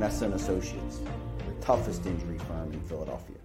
[0.00, 1.00] Messa and Associates,
[1.46, 3.36] the toughest injury firm in Philadelphia.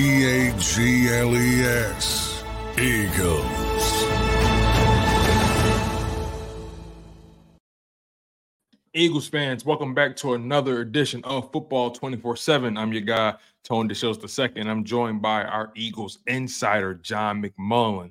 [0.00, 2.42] E A G L E S.
[2.78, 3.44] Eagles.
[8.94, 12.78] Eagles fans, welcome back to another edition of Football 24 7.
[12.78, 14.70] I'm your guy, Tone DeShields II.
[14.70, 18.10] I'm joined by our Eagles insider, John McMullen.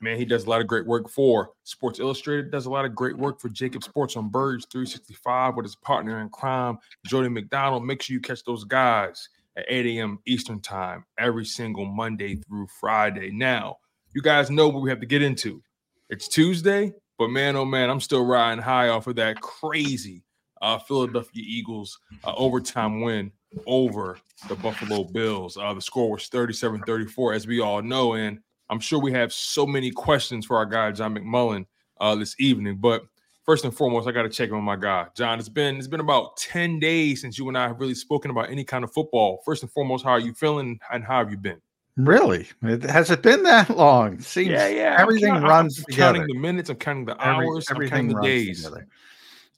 [0.00, 2.96] Man, he does a lot of great work for Sports Illustrated, does a lot of
[2.96, 7.86] great work for JAKIB Sports on Birds 365 with his partner in crime, Jody McDonald.
[7.86, 9.28] Make sure you catch those guys
[9.58, 10.20] at 8 a.m.
[10.26, 13.30] Eastern Time every single Monday through Friday.
[13.32, 13.76] Now,
[14.14, 15.62] you guys know what we have to get into.
[16.08, 20.22] It's Tuesday, but man, oh man, I'm still riding high off of that crazy
[20.62, 23.32] uh, Philadelphia Eagles uh, overtime win
[23.66, 24.18] over
[24.48, 25.56] the Buffalo Bills.
[25.56, 28.14] Uh, the score was 37 34, as we all know.
[28.14, 28.38] And
[28.70, 31.66] I'm sure we have so many questions for our guy, John McMullen,
[32.00, 32.76] uh, this evening.
[32.76, 33.02] But
[33.48, 35.38] first and foremost, I got to check on my guy, John.
[35.38, 38.50] It's been it's been about ten days since you and I have really spoken about
[38.50, 39.40] any kind of football.
[39.42, 41.58] First and foremost, how are you feeling and how have you been?
[41.96, 42.46] Really?
[42.62, 44.20] It, has it been that long?
[44.20, 44.96] Seems yeah, yeah.
[45.00, 46.18] Everything I'm, runs I'm together.
[46.18, 46.68] counting the minutes.
[46.68, 47.66] I'm counting the Every- hours.
[47.70, 48.64] everything I'm counting the days.
[48.64, 48.86] together.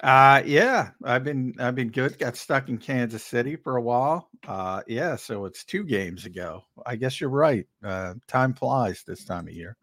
[0.04, 2.16] Uh yeah, I've been I've been good.
[2.16, 4.30] Got stuck in Kansas City for a while.
[4.46, 6.62] Uh yeah, so it's two games ago.
[6.86, 7.66] I guess you're right.
[7.84, 9.76] Uh time flies this time of year.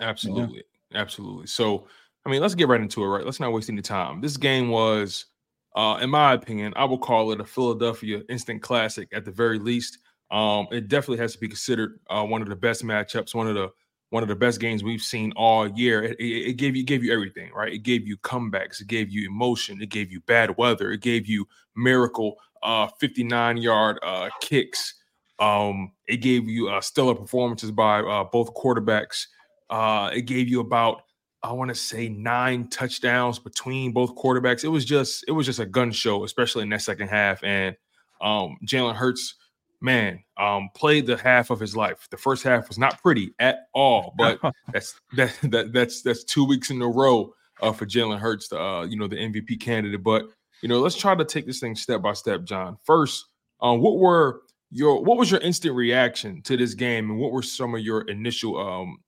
[0.00, 0.64] Absolutely.
[0.94, 1.46] Absolutely.
[1.46, 1.86] So,
[2.24, 3.24] I mean, let's get right into it, right?
[3.24, 4.20] Let's not waste any time.
[4.20, 5.26] This game was,
[5.74, 9.58] uh, in my opinion, I will call it a Philadelphia instant classic at the very
[9.58, 9.98] least.
[10.30, 13.54] Um, it definitely has to be considered uh, one of the best matchups, one of
[13.54, 13.70] the
[14.10, 16.02] one of the best games we've seen all year.
[16.02, 17.72] It, it, it gave you gave you everything, right?
[17.72, 21.26] It gave you comebacks, it gave you emotion, it gave you bad weather, it gave
[21.26, 24.94] you miracle uh 59 yard uh kicks.
[25.38, 29.26] Um, it gave you uh, stellar performances by uh, both quarterbacks.
[29.70, 31.02] Uh, it gave you about
[31.42, 34.64] I want to say nine touchdowns between both quarterbacks.
[34.64, 37.42] It was just it was just a gun show, especially in that second half.
[37.42, 37.76] And
[38.20, 39.36] um, Jalen Hurts,
[39.80, 42.06] man, um, played the half of his life.
[42.10, 44.38] The first half was not pretty at all, but
[44.72, 48.60] that's that, that that's that's two weeks in a row uh, for Jalen Hurts, the
[48.60, 50.02] uh, you know the MVP candidate.
[50.02, 50.24] But
[50.62, 52.76] you know, let's try to take this thing step by step, John.
[52.84, 53.26] First,
[53.62, 57.42] um, what were your what was your instant reaction to this game, and what were
[57.42, 58.98] some of your initial um,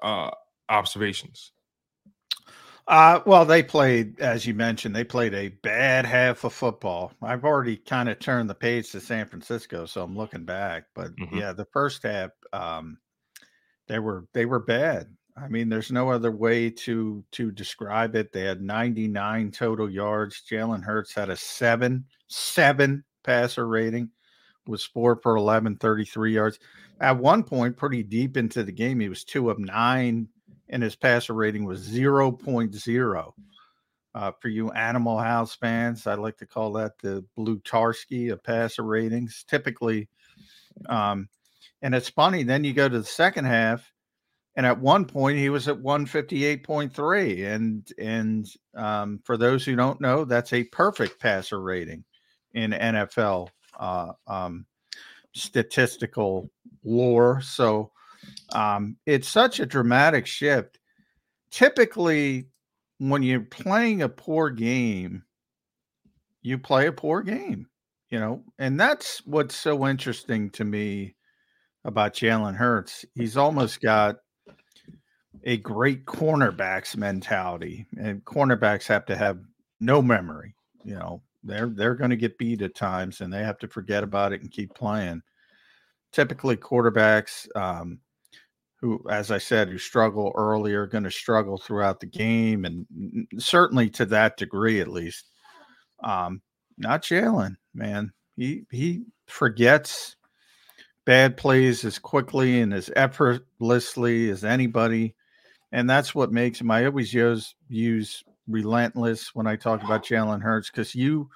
[0.00, 0.30] uh,
[0.68, 1.50] observations?
[2.88, 7.12] Uh, well, they played, as you mentioned, they played a bad half of football.
[7.22, 10.86] I've already kind of turned the page to San Francisco, so I'm looking back.
[10.94, 11.40] But Mhm.
[11.40, 12.98] yeah, the first half, um,
[13.86, 15.16] they were they were bad.
[15.36, 18.32] I mean, there's no other way to to describe it.
[18.32, 20.42] They had 99 total yards.
[20.50, 24.10] Jalen Hurts had a seven seven passer rating,
[24.66, 26.58] was four per 11, 33 yards.
[27.00, 30.28] At one point, pretty deep into the game, he was two of nine
[30.72, 33.32] and his passer rating was 0.0.
[34.14, 38.82] Uh, for you Animal House fans, I like to call that the Blutarsky of passer
[38.82, 39.44] ratings.
[39.48, 40.08] Typically,
[40.88, 41.28] um,
[41.80, 42.42] and it's funny.
[42.42, 43.90] Then you go to the second half,
[44.54, 47.54] and at one point he was at 158.3.
[47.54, 52.04] And and um, for those who don't know, that's a perfect passer rating
[52.52, 53.48] in NFL
[53.80, 54.66] uh, um,
[55.32, 56.50] statistical
[56.84, 57.40] lore.
[57.40, 57.92] So
[58.54, 60.78] um, it's such a dramatic shift.
[61.50, 62.48] Typically,
[62.98, 65.24] when you're playing a poor game,
[66.42, 67.68] you play a poor game.
[68.12, 71.16] you know, and that's what's so interesting to me
[71.82, 73.06] about Jalen Hurts.
[73.14, 74.16] He's almost got
[75.44, 79.38] a great cornerbacks mentality, and cornerbacks have to have
[79.80, 80.54] no memory.
[80.84, 84.04] You know, they're they're going to get beat at times, and they have to forget
[84.04, 85.22] about it and keep playing.
[86.12, 87.98] Typically, quarterbacks um,
[88.82, 92.84] who, as I said, who struggle early are going to struggle throughout the game, and
[93.38, 95.30] certainly to that degree, at least.
[96.02, 96.42] Um,
[96.76, 98.12] not Jalen, man.
[98.36, 100.16] He he forgets
[101.04, 105.14] bad plays as quickly and as effortlessly as anybody.
[105.70, 106.70] And that's what makes him.
[106.70, 111.30] I always use use relentless when I talk about Jalen Hurts because you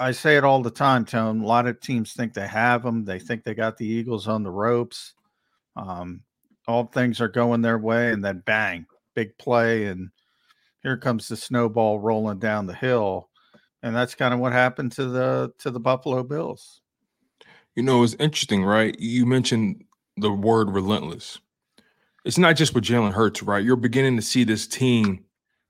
[0.00, 1.42] I say it all the time, Tone.
[1.42, 3.04] A lot of teams think they have them.
[3.04, 5.12] They think they got the Eagles on the ropes.
[5.76, 6.22] Um,
[6.66, 10.10] all things are going their way, and then bang, big play, and
[10.82, 13.28] here comes the snowball rolling down the hill
[13.86, 16.80] and that's kind of what happened to the to the Buffalo Bills.
[17.76, 18.98] You know, it's interesting, right?
[18.98, 19.84] You mentioned
[20.16, 21.38] the word relentless.
[22.24, 23.62] It's not just with Jalen Hurts, right?
[23.62, 25.24] You're beginning to see this team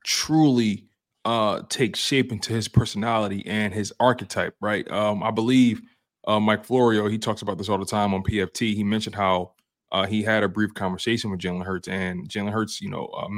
[0.05, 0.85] truly
[1.27, 4.91] uh take shape into his personality and his archetype, right?
[4.91, 5.83] Um, I believe
[6.27, 8.75] uh, Mike Florio, he talks about this all the time on PFT.
[8.75, 9.53] He mentioned how
[9.93, 13.29] uh, he had a brief conversation with Jalen Hurts, and Jalen Hurts, you know, uh,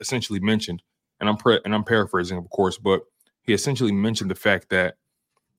[0.00, 0.82] essentially mentioned,
[1.20, 3.02] and I'm pre- and I'm paraphrasing, of course, but
[3.42, 4.96] he essentially mentioned the fact that,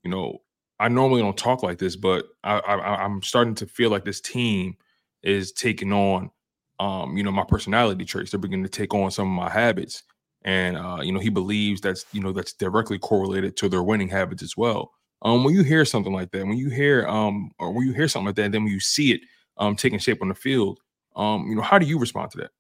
[0.04, 0.40] you know,
[0.80, 4.22] I normally don't talk like this, but I, I I'm starting to feel like this
[4.22, 4.76] team
[5.22, 6.32] is taking on,
[6.80, 8.32] um, you know, my personality traits.
[8.32, 10.02] They're beginning to take on some of my habits,
[10.44, 14.10] and uh, you know, he believes that's you know that's directly correlated to their winning
[14.10, 14.92] habits as well.
[15.22, 18.08] Um, when you hear something like that, when you hear um, or when you hear
[18.08, 19.22] something like that, then when you see it
[19.62, 20.80] um taking shape on the field,
[21.16, 22.52] um, you know, how do you respond to that?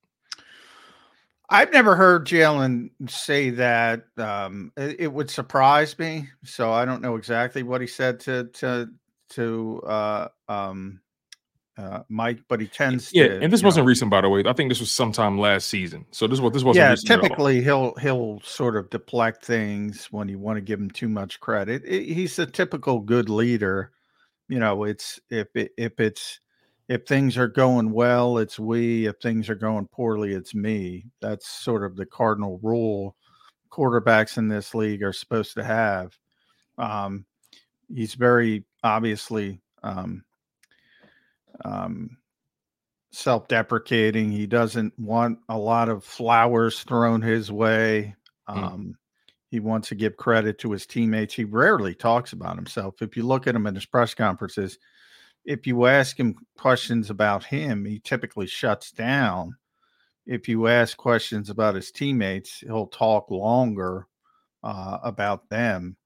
[1.49, 4.05] I've never heard Jalen say that.
[4.17, 6.29] Um, it, it, would surprise me.
[6.45, 8.89] So I don't know exactly what he said to to
[9.31, 11.01] to uh, um,
[11.77, 13.41] uh, Mike, but he tends yeah, to.
[13.41, 14.43] and this wasn't know, recent, by the way.
[14.45, 16.05] I think this was sometime last season.
[16.11, 16.85] So this was this wasn't.
[16.85, 21.09] Yeah, typically he'll he'll sort of deflect things when you want to give him too
[21.09, 21.83] much credit.
[21.85, 23.91] It, he's a typical good leader.
[24.47, 26.39] You know, it's if it, if it's
[26.91, 29.05] if things are going well, it's we.
[29.05, 31.05] If things are going poorly, it's me.
[31.21, 33.15] That's sort of the cardinal rule
[33.71, 36.17] quarterbacks in this league are supposed to have.
[36.77, 37.25] Um,
[37.87, 40.25] he's very obviously um,
[41.63, 42.17] um,
[43.13, 44.29] self deprecating.
[44.29, 48.17] He doesn't want a lot of flowers thrown his way.
[48.49, 48.95] Mm.
[49.49, 51.33] He wants to give credit to his teammates.
[51.33, 53.01] He rarely talks about himself.
[53.01, 54.77] If you look at him in his press conferences,
[55.45, 59.55] if you ask him questions about him, he typically shuts down.
[60.25, 64.07] If you ask questions about his teammates, he'll talk longer
[64.63, 65.97] uh, about them.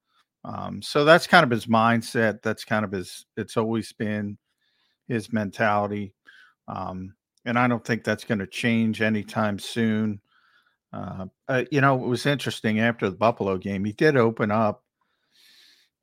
[0.45, 2.41] Um, so that's kind of his mindset.
[2.41, 4.37] That's kind of his, it's always been
[5.07, 6.13] his mentality.
[6.67, 7.15] Um,
[7.45, 10.21] and I don't think that's going to change anytime soon.
[10.93, 14.84] Uh, uh, you know, it was interesting after the Buffalo game, he did open up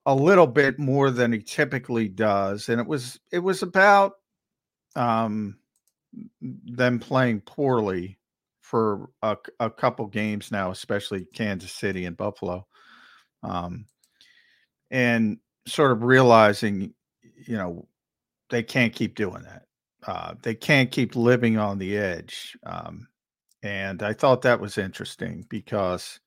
[0.06, 4.14] a little bit more than he typically does, and it was it was about
[4.96, 5.56] um,
[6.40, 8.18] them playing poorly
[8.60, 12.66] for a, a couple games now, especially Kansas City and Buffalo,
[13.42, 13.86] um,
[14.90, 16.94] and sort of realizing,
[17.46, 17.86] you know,
[18.50, 19.62] they can't keep doing that.
[20.06, 22.56] Uh, they can't keep living on the edge.
[22.64, 23.06] Um,
[23.62, 26.18] and I thought that was interesting because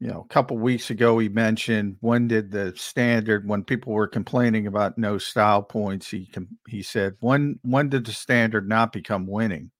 [0.00, 4.08] you know, a couple weeks ago, he mentioned when did the standard when people were
[4.08, 6.10] complaining about no style points.
[6.10, 6.30] He
[6.66, 9.70] he said when when did the standard not become winning?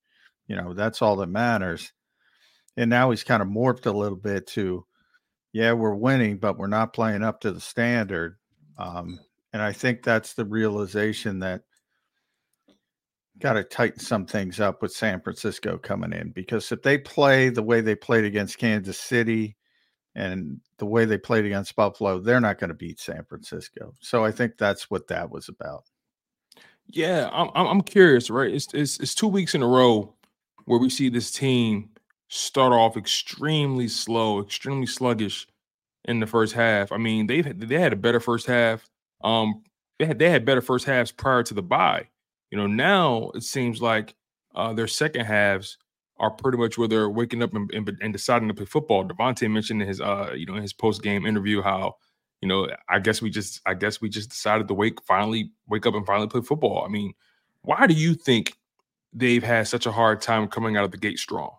[0.47, 1.93] You know, that's all that matters.
[2.77, 4.85] And now he's kind of morphed a little bit to,
[5.53, 8.37] yeah, we're winning, but we're not playing up to the standard.
[8.79, 9.19] Um,
[9.53, 11.63] and I think that's the realization that
[13.39, 17.49] got to tighten some things up with San Francisco coming in because if they play
[17.49, 19.57] the way they played against Kansas City
[20.15, 23.95] and the way they played against Buffalo, they're not going to beat San Francisco.
[24.01, 25.85] So I think that's what that was about.
[26.89, 28.53] Yeah, I'm I'm curious, right?
[28.53, 30.13] It's it's, it's two weeks in a row
[30.65, 31.91] where we see this team
[32.29, 35.47] start off extremely slow, extremely sluggish
[36.07, 36.91] in the first half.
[36.91, 38.89] I mean, they they had a better first half.
[39.23, 39.63] Um,
[39.99, 42.09] they had they had better first halves prior to the bye.
[42.51, 44.15] You know, now it seems like
[44.55, 45.79] uh, their second halves
[46.21, 49.05] are pretty much where they're waking up and, and, and deciding to play football.
[49.05, 51.97] DeVonta mentioned in his uh you know in his post game interview how
[52.41, 55.87] you know I guess we just I guess we just decided to wake finally wake
[55.87, 56.85] up and finally play football.
[56.85, 57.15] I mean,
[57.63, 58.57] why do you think
[59.13, 61.51] they've had such a hard time coming out of the gate strong?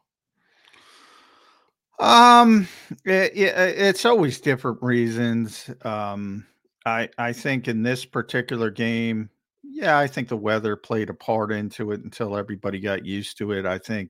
[2.00, 2.68] Um,
[3.06, 5.70] it, it, it's always different reasons.
[5.84, 6.48] Um,
[6.86, 9.30] I I think in this particular game,
[9.64, 13.52] yeah, I think the weather played a part into it until everybody got used to
[13.52, 13.68] it.
[13.68, 14.10] I think,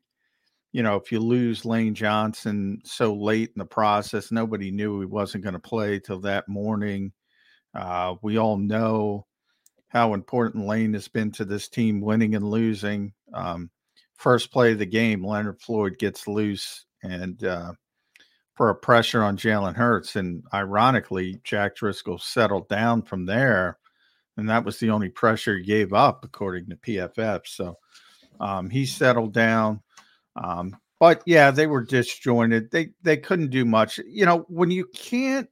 [0.72, 5.06] you know, if you lose Lane Johnson so late in the process, nobody knew he
[5.06, 7.12] wasn't going to play till that morning.
[7.74, 9.26] Uh, we all know
[9.90, 13.12] how important Lane has been to this team, winning and losing.
[13.34, 13.70] Um,
[14.16, 17.74] first play of the game, Leonard Floyd gets loose and uh,
[18.56, 20.16] for a pressure on Jalen Hurts.
[20.16, 23.78] And ironically, Jack Driscoll settled down from there.
[24.38, 27.42] And that was the only pressure he gave up, according to PFF.
[27.46, 27.78] So
[28.40, 29.82] um, he settled down.
[30.36, 32.72] Um, but yeah, they were disjointed.
[32.72, 34.00] They they couldn't do much.
[34.06, 35.50] You know, when you can't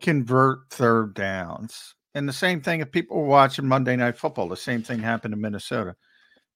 [0.00, 4.56] convert third downs, and the same thing if people were watching Monday Night Football, the
[4.56, 5.96] same thing happened in Minnesota.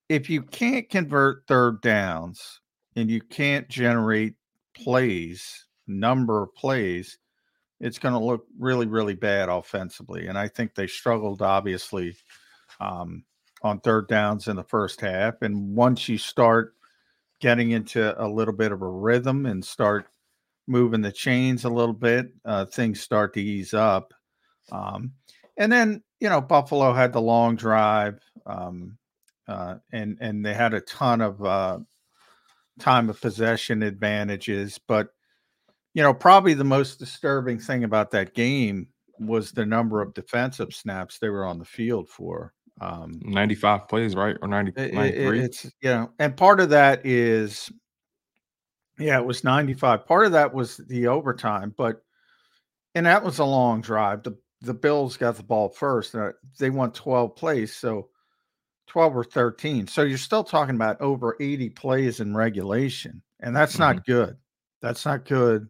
[0.08, 2.60] If you can't convert third downs
[2.96, 4.34] and you can't generate
[4.74, 7.18] plays, number of plays,
[7.80, 10.26] it's going to look really, really bad offensively.
[10.26, 12.16] And I think they struggled, obviously,
[12.80, 13.24] um,
[13.62, 15.42] on third downs in the first half.
[15.42, 16.74] And once you start
[17.40, 20.06] getting into a little bit of a rhythm and start
[20.66, 24.14] moving the chains a little bit, uh, things start to ease up.
[24.70, 25.12] Um,
[25.56, 28.96] and then, you know, Buffalo had the long drive, um,
[29.48, 31.78] uh, and and they had a ton of uh,
[32.78, 34.78] time of possession advantages.
[34.86, 35.08] But
[35.92, 40.72] you know, probably the most disturbing thing about that game was the number of defensive
[40.72, 42.54] snaps they were on the field for.
[42.80, 44.36] Um, 95 plays, right?
[44.40, 45.40] Or 90, it, 93?
[45.40, 47.70] It's, you know, and part of that is,
[48.98, 50.06] yeah, it was 95.
[50.06, 52.02] Part of that was the overtime, but,
[52.94, 54.22] and that was a long drive.
[54.22, 56.14] The, the Bills got the ball first.
[56.14, 57.74] Uh, they won 12 plays.
[57.74, 58.08] So
[58.90, 59.86] 12 or 13.
[59.86, 63.82] So you're still talking about over 80 plays in regulation, and that's mm-hmm.
[63.82, 64.36] not good.
[64.82, 65.68] That's not good.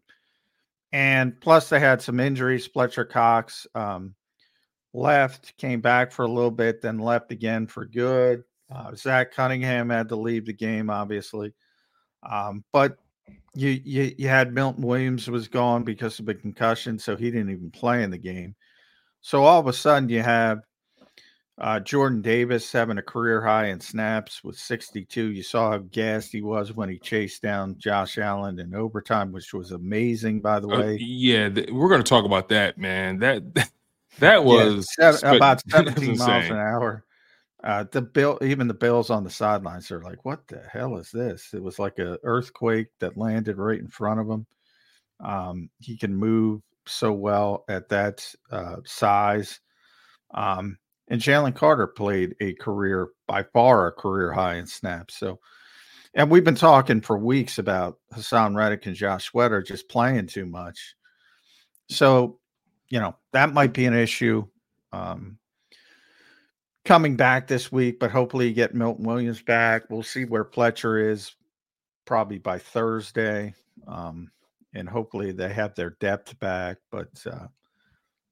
[0.91, 2.65] And plus, they had some injuries.
[2.65, 4.15] Fletcher Cox um,
[4.93, 8.43] left, came back for a little bit, then left again for good.
[8.73, 11.53] Uh, Zach Cunningham had to leave the game, obviously.
[12.23, 12.97] Um, but
[13.53, 17.51] you, you you had Milton Williams was gone because of a concussion, so he didn't
[17.51, 18.55] even play in the game.
[19.21, 20.59] So all of a sudden, you have
[21.57, 25.31] uh, Jordan Davis having a career high in snaps with 62.
[25.31, 29.53] You saw how gassed he was when he chased down Josh Allen in overtime, which
[29.53, 30.95] was amazing, by the uh, way.
[30.95, 33.19] Uh, yeah, th- we're going to talk about that, man.
[33.19, 33.69] That that
[34.43, 37.05] was yeah, seven, about 17 miles an hour.
[37.63, 41.11] Uh, the bill, even the Bills on the sidelines are like, "What the hell is
[41.11, 44.47] this?" It was like an earthquake that landed right in front of him.
[45.23, 49.59] Um, he can move so well at that uh, size.
[50.33, 50.77] Um,
[51.07, 55.17] and Jalen Carter played a career, by far a career high in snaps.
[55.17, 55.39] So,
[56.13, 60.45] and we've been talking for weeks about Haason Reddick and Josh Sweat just playing too
[60.45, 60.95] much.
[61.89, 62.39] So,
[62.91, 64.45] you know, that might be an issue
[64.91, 65.39] um,
[66.83, 69.83] coming back this week, but hopefully you get Milton Williams back.
[69.89, 71.33] We'll see where Fletcher is
[72.05, 73.55] probably by Thursday.
[73.87, 74.29] Um,
[74.73, 76.77] and hopefully they have their depth back.
[76.91, 77.47] But uh,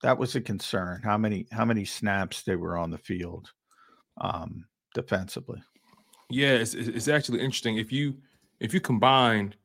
[0.04, 1.02] that was a concern.
[1.04, 3.52] How many how many snaps they were on the field
[4.20, 5.64] um, defensively?
[6.30, 7.78] Yeah, it's, it's actually interesting.
[7.78, 8.18] If you
[8.60, 9.56] if you combine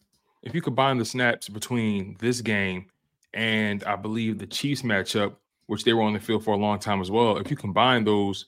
[0.44, 2.86] if you combine the snaps between this game
[3.34, 5.34] and I believe the Chiefs matchup,
[5.66, 8.04] which they were on the field for a long time as well, if you combine
[8.04, 8.46] those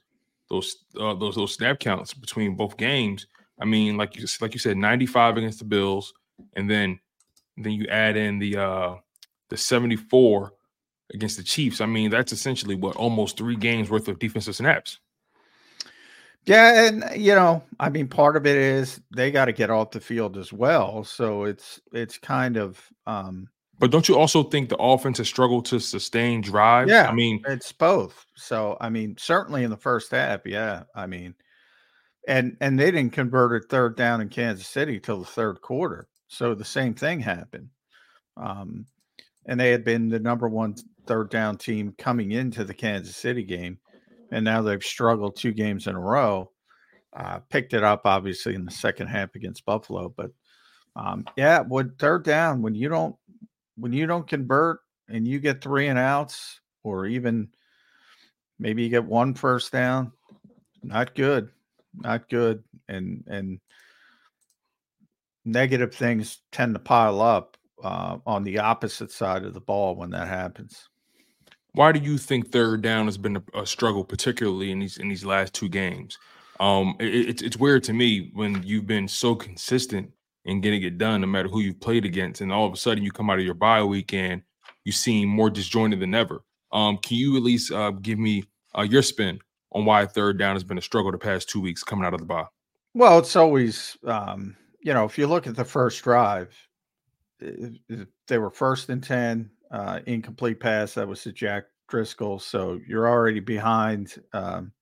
[0.48, 3.26] those uh, those those snap counts between both games,
[3.60, 6.14] I mean, like you like you said, 95 against the Bills,
[6.54, 7.00] and then
[7.58, 8.94] then you add in the uh
[9.50, 10.52] the 74
[11.12, 11.80] against the Chiefs.
[11.80, 15.00] I mean, that's essentially what almost three games worth of defensive snaps.
[16.44, 19.90] Yeah, and you know, I mean, part of it is they got to get off
[19.90, 21.02] the field as well.
[21.02, 22.80] So it's it's kind of.
[23.06, 26.90] um But don't you also think the offense has struggled to sustain drives?
[26.90, 28.24] Yeah, I mean, it's both.
[28.34, 30.84] So I mean, certainly in the first half, yeah.
[30.94, 31.34] I mean,
[32.26, 36.08] and and they didn't convert a third down in Kansas City till the third quarter.
[36.28, 37.68] So the same thing happened.
[38.36, 38.86] Um,
[39.46, 40.74] and they had been the number one
[41.06, 43.78] third down team coming into the Kansas City game,
[44.32, 46.50] and now they've struggled two games in a row.
[47.14, 50.30] Uh, picked it up obviously in the second half against Buffalo, but
[50.96, 53.16] um, yeah, with third down when you don't
[53.76, 57.48] when you don't convert and you get three and outs, or even
[58.58, 60.12] maybe you get one first down,
[60.82, 61.50] not good,
[61.94, 63.60] not good, and and
[65.44, 70.10] negative things tend to pile up uh, on the opposite side of the ball when
[70.10, 70.88] that happens.
[71.72, 75.08] Why do you think third down has been a, a struggle, particularly in these in
[75.08, 76.18] these last two games?
[76.58, 80.10] Um, it, it's it's weird to me when you've been so consistent
[80.46, 82.40] and getting it done, no matter who you've played against.
[82.40, 84.42] And all of a sudden, you come out of your bye weekend,
[84.84, 86.42] you seem more disjointed than ever.
[86.72, 88.44] Um, can you at least uh, give me
[88.76, 89.40] uh, your spin
[89.72, 92.20] on why third down has been a struggle the past two weeks coming out of
[92.20, 92.46] the bye?
[92.94, 96.54] Well, it's always, um, you know, if you look at the first drive,
[97.40, 100.94] they were first and 10, uh, incomplete pass.
[100.94, 102.38] That was to Jack Driscoll.
[102.38, 104.14] So you're already behind.
[104.32, 104.72] Um,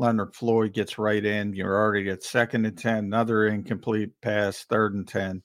[0.00, 1.52] Leonard Floyd gets right in.
[1.52, 5.42] You're already at second and 10, another incomplete pass, third and 10,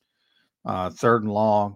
[0.64, 1.76] uh, third and long.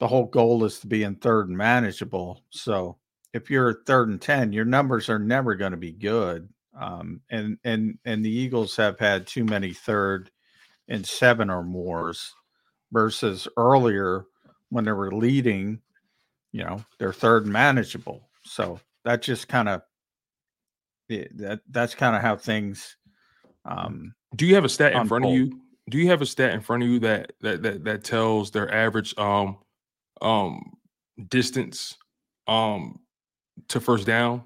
[0.00, 2.42] The whole goal is to be in third and manageable.
[2.50, 2.98] So
[3.32, 6.48] if you're third and 10, your numbers are never going to be good.
[6.76, 10.32] Um, and, and, and the Eagles have had too many third
[10.88, 12.34] and seven or mores
[12.90, 14.26] versus earlier
[14.70, 15.80] when they were leading,
[16.50, 18.28] you know, they're third manageable.
[18.42, 19.82] So that just kind of
[21.08, 22.96] that that's kind of how things.
[23.64, 25.60] Um, Do you have a stat in front of you?
[25.90, 28.72] Do you have a stat in front of you that that that that tells their
[28.72, 29.58] average um
[30.22, 30.72] um
[31.28, 31.96] distance
[32.46, 33.00] um
[33.68, 34.44] to first down?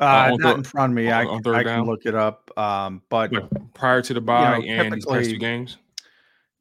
[0.00, 1.10] Uh, uh not in front of me.
[1.10, 2.50] I, I can look it up.
[2.56, 5.76] Um, but, but prior to the bye you know, and these past two games,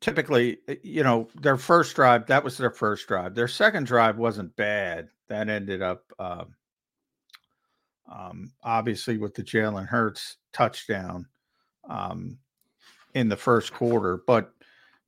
[0.01, 3.35] typically, eh, you know, their first drive that was their first drive.
[3.35, 5.09] Their second drive wasn't bad.
[5.29, 6.55] That ended up um,
[8.11, 11.27] um, obviously, with the Jalen Hurts touchdown
[11.89, 12.37] um,
[13.13, 14.53] in the first quarter, but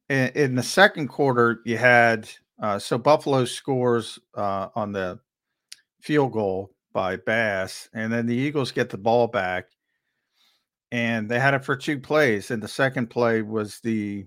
[0.10, 2.30] in, in, the second quarter, you had
[2.62, 5.20] uh, so Buffalo scores uh, on the
[6.02, 9.66] field goal by Bass, and then the Eagles get the ball back,
[10.92, 12.52] and they had it for two plays.
[12.52, 14.26] And the second play was the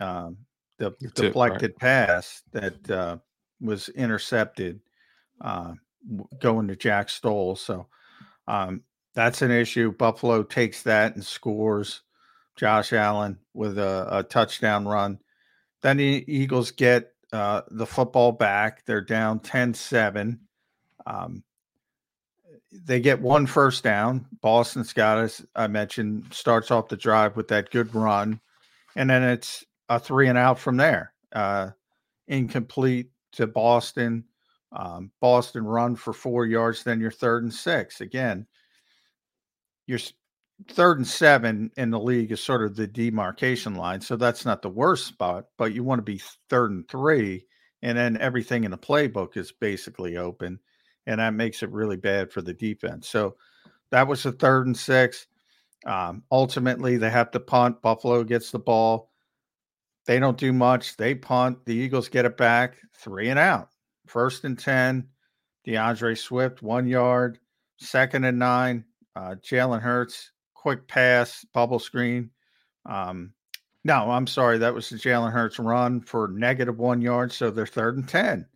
[0.00, 0.38] um,
[0.78, 1.78] the deflected right.
[1.78, 3.18] pass that uh,
[3.60, 4.80] was intercepted
[5.40, 5.72] uh,
[6.40, 7.56] going to Jack Stoll.
[7.56, 7.86] So
[8.48, 8.82] um,
[9.14, 9.92] that's an issue.
[9.92, 12.02] Buffalo takes that and scores.
[12.56, 15.18] Josh Allen with a, a touchdown run.
[15.82, 18.84] Then the Eagles get uh, the football back.
[18.86, 20.40] They're down 10 7.
[21.06, 21.42] Um,
[22.72, 24.26] they get one first down.
[24.40, 28.40] Boston Scott, as I mentioned, starts off the drive with that good run.
[28.96, 31.12] And then it's a three and out from there.
[31.32, 31.70] Uh,
[32.26, 34.24] incomplete to Boston.
[34.74, 38.00] Um, Boston run for four yards, then you're third and six.
[38.00, 38.46] Again,
[39.86, 40.00] you're
[40.70, 44.00] third and seven in the league is sort of the demarcation line.
[44.00, 47.46] So that's not the worst spot, but you want to be third and three.
[47.82, 50.58] And then everything in the playbook is basically open.
[51.06, 53.08] And that makes it really bad for the defense.
[53.08, 53.36] So
[53.90, 55.26] that was the third and six.
[55.86, 57.82] Um, ultimately, they have to punt.
[57.82, 59.10] Buffalo gets the ball.
[60.06, 60.96] They don't do much.
[60.96, 61.64] They punt.
[61.66, 63.68] The Eagles get it back, three and out.
[64.06, 65.08] First and 10,
[65.64, 67.38] D'Andre Swift, one yard.
[67.78, 68.84] Second and nine,
[69.16, 72.30] uh, Jalen Hurts, quick pass, bubble screen.
[72.86, 73.32] Um,
[73.84, 74.58] no, I'm sorry.
[74.58, 77.32] That was the Jalen Hurts run for negative one yard.
[77.32, 78.46] So they're third and 10.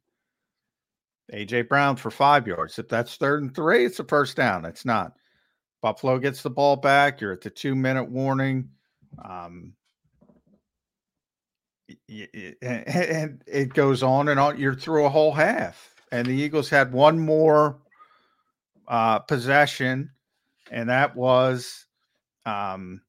[1.32, 2.78] AJ Brown for five yards.
[2.78, 4.64] If that's third and three, it's a first down.
[4.64, 5.12] It's not.
[5.82, 7.20] Buffalo gets the ball back.
[7.20, 8.70] You're at the two minute warning.
[9.22, 9.74] Um,
[12.09, 14.59] and it goes on and on.
[14.59, 17.79] You're through a whole half, and the Eagles had one more
[18.87, 20.11] uh, possession,
[20.70, 21.87] and that was
[22.46, 23.01] um,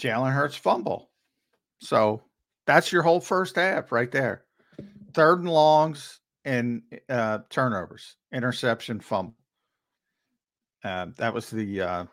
[0.00, 1.10] Jalen Hurts fumble.
[1.80, 2.22] So
[2.66, 4.44] that's your whole first half right there.
[5.14, 9.34] Third and longs and uh, turnovers, interception, fumble.
[10.82, 12.04] Uh, that was the uh,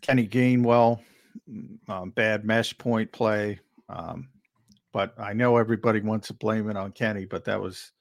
[0.00, 1.00] Kenny Gainwell
[1.88, 3.60] um, bad mesh point play.
[3.90, 4.28] Um,
[4.92, 7.92] but I know everybody wants to blame it on Kenny, but that was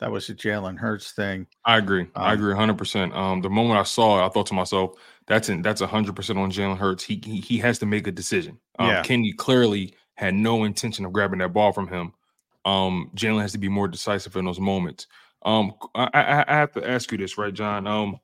[0.00, 1.46] that was a Jalen Hurts thing.
[1.64, 2.02] I agree.
[2.02, 2.78] Um, I agree 100.
[2.78, 4.96] percent Um, the moment I saw it, I thought to myself,
[5.26, 7.02] "That's in, that's 100 percent on Jalen Hurts.
[7.02, 9.02] He, he, he has to make a decision." Um, yeah.
[9.02, 12.12] Kenny clearly had no intention of grabbing that ball from him.
[12.64, 15.06] Um, Jalen has to be more decisive in those moments.
[15.44, 17.86] Um, I, I, I have to ask you this, right, John?
[17.86, 18.18] Um,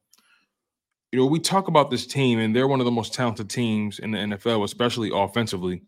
[1.13, 4.01] you know, we talk about this team, and they're one of the most talented teams
[4.01, 5.83] in the NFL, especially offensively.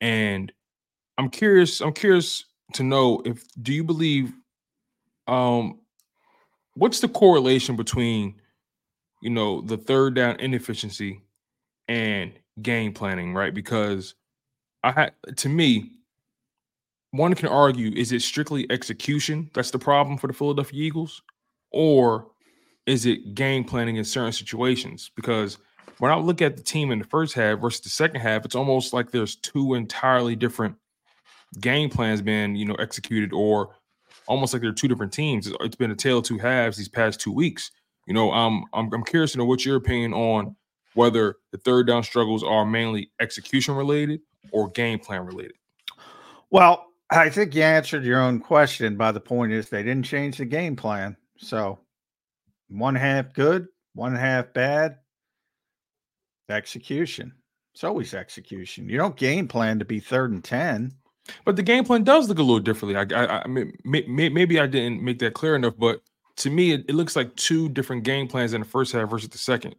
[0.00, 0.52] And
[1.18, 1.80] I'm curious.
[1.80, 4.32] I'm curious to know if do you believe
[5.28, 5.78] um
[6.74, 8.40] what's the correlation between
[9.22, 11.22] you know the third down inefficiency
[11.88, 13.54] and game planning, right?
[13.54, 14.14] Because
[14.82, 15.92] I had to me,
[17.12, 21.22] one can argue is it strictly execution that's the problem for the Philadelphia Eagles,
[21.70, 22.28] or
[22.86, 25.10] is it game planning in certain situations?
[25.16, 25.58] Because
[25.98, 28.54] when I look at the team in the first half versus the second half, it's
[28.54, 30.76] almost like there's two entirely different
[31.60, 33.74] game plans being you know executed or
[34.26, 35.50] almost like they're two different teams.
[35.60, 37.70] It's been a tale of two halves these past two weeks.
[38.06, 40.56] You know, um, I'm I'm curious to know what's your opinion on
[40.94, 45.56] whether the third down struggles are mainly execution related or game plan related.
[46.50, 50.38] Well, I think you answered your own question by the point is they didn't change
[50.38, 51.16] the game plan.
[51.38, 51.78] So
[52.68, 54.98] one half good, one half bad.
[56.48, 57.32] Execution.
[57.74, 58.88] It's always execution.
[58.88, 60.92] You don't game plan to be third and 10.
[61.44, 62.96] But the game plan does look a little differently.
[62.96, 66.00] I, I, I mean, maybe I didn't make that clear enough, but
[66.36, 69.28] to me, it, it looks like two different game plans in the first half versus
[69.28, 69.74] the second.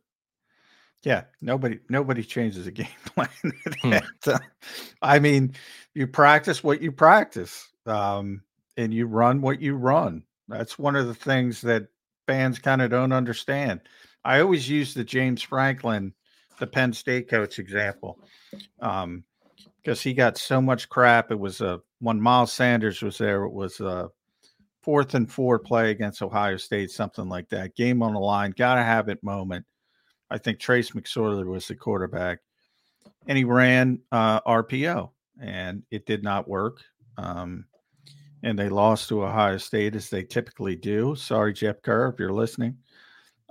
[1.03, 3.29] Yeah, nobody nobody changes a game plan.
[3.81, 4.35] hmm.
[5.01, 5.53] I mean,
[5.93, 8.41] you practice what you practice, um,
[8.75, 10.23] and you run what you run.
[10.47, 11.87] That's one of the things that
[12.25, 13.81] fans kind of don't understand.
[14.25, 16.13] I always use the James Franklin,
[16.59, 18.19] the Penn State coach example,
[19.87, 21.31] because he got so much crap.
[21.31, 23.45] It was a when Miles Sanders was there.
[23.45, 24.09] It was a
[24.83, 27.73] fourth and four play against Ohio State, something like that.
[27.73, 29.65] Game on the line, gotta have it moment
[30.29, 32.39] I think Trace McSorley was the quarterback,
[33.27, 35.09] and he ran uh, RPO,
[35.41, 36.81] and it did not work.
[37.17, 37.63] Um,
[38.43, 41.15] and they lost to Ohio State as they typically do.
[41.15, 42.77] Sorry, Jeff Kerr, if you're listening.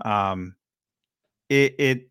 [0.05, 0.55] Um,
[1.49, 2.11] it, it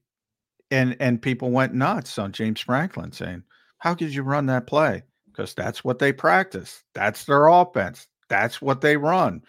[0.71, 3.43] and and people went nuts on James Franklin saying,
[3.85, 6.83] "How could you run that play?" Because that's what they practice.
[6.93, 8.07] That's their offense.
[8.27, 9.43] That's what they run.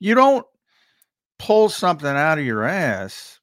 [0.00, 0.46] You don't
[1.38, 3.38] pull something out of your ass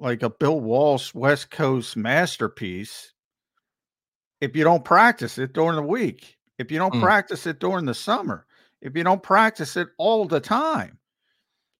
[0.00, 3.12] like a Bill Walsh West Coast masterpiece
[4.40, 7.02] if you don't practice it during the week, if you don't mm.
[7.02, 8.46] practice it during the summer,
[8.80, 10.98] if you don't practice it all the time.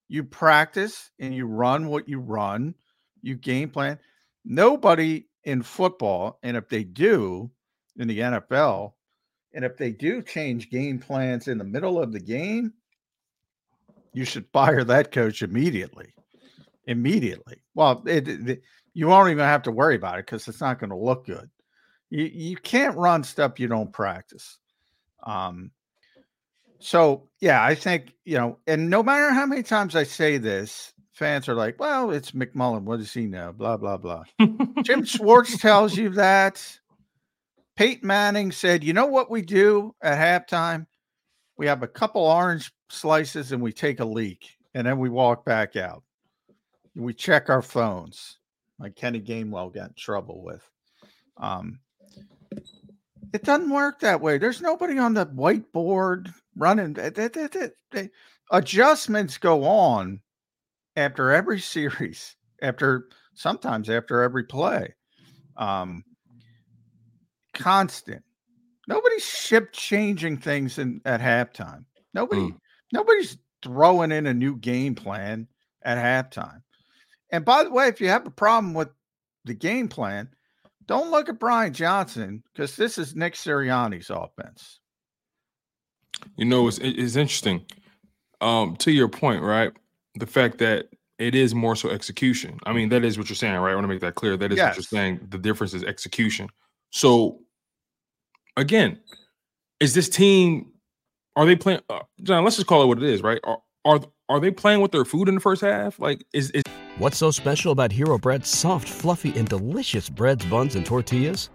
[0.09, 2.75] You practice and you run what you run,
[3.21, 3.99] you game plan.
[4.45, 7.51] Nobody in football, and if they do
[7.99, 8.93] in the NFL,
[9.55, 12.73] and if they do change game plans in the middle of the game,
[14.13, 16.15] you should fire that coach immediately
[16.89, 17.63] immediately.
[17.75, 18.63] Well, it, it,
[18.95, 21.49] you won't even have to worry about it because it's not going to look good.
[22.11, 24.59] You you can't run stuff you don't practice.
[25.23, 25.71] Um,
[26.81, 30.95] so yeah, I think you know, and no matter how many times I say this,
[31.13, 32.85] fans are like, "Well, it's McMullen.
[32.85, 34.25] What does he know?" Blah blah blah.
[34.83, 36.79] Jim Schwartz tells you that.
[37.79, 40.87] Peyton Manning said, "You know what we do at halftime?
[41.57, 45.45] We have a couple orange slices and we take a leak, and then we walk
[45.45, 46.03] back out."
[46.97, 48.39] we check our phones,
[48.81, 50.69] like Kenny Gainwell got in trouble with.
[51.37, 51.79] Um,
[53.33, 54.39] it doesn't work that way.
[54.39, 56.97] There's nobody on the whiteboard running.
[58.51, 60.21] Adjustments go on
[60.97, 64.97] after every series, after sometimes after every play.
[65.57, 66.03] Um,
[67.59, 68.23] constant.
[68.87, 71.85] Nobody's ship changing things in at halftime.
[72.15, 72.57] Nobody, mm.
[72.93, 75.47] nobody's throwing in a new game plan
[75.83, 76.63] at halftime.
[77.31, 78.89] And by the way, if you have a problem with
[79.45, 80.31] the game plan,
[80.87, 84.81] don't look at Brian Johnson because this is Nick Sirianni's offense.
[86.37, 87.65] You know, it's, it's interesting.
[88.41, 89.73] Um, to your point, right?
[90.15, 92.59] The fact that it is more so execution.
[92.65, 93.73] I mean, that is what you're saying, right?
[93.73, 94.37] I want to make that clear.
[94.37, 94.69] That is yes.
[94.69, 95.21] what you're saying.
[95.29, 96.49] The difference is execution.
[96.91, 97.41] So,
[98.59, 98.99] again,
[99.81, 100.73] is this team?
[101.37, 101.81] Are they playing?
[101.89, 103.41] Uh, John, let's just call it what it is, right?
[103.45, 105.99] Are are are they playing with their food in the first half?
[105.99, 106.63] Like, is is
[106.99, 111.49] What's so special about Hero Bread's soft, fluffy, and delicious breads, buns, and tortillas?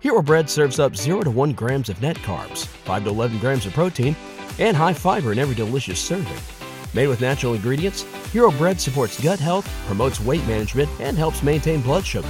[0.00, 3.64] Hero Bread serves up 0 to 1 grams of net carbs, 5 to 11 grams
[3.64, 4.16] of protein,
[4.58, 6.36] and high fiber in every delicious serving.
[6.94, 11.80] Made with natural ingredients, Hero Bread supports gut health, promotes weight management, and helps maintain
[11.80, 12.28] blood sugar.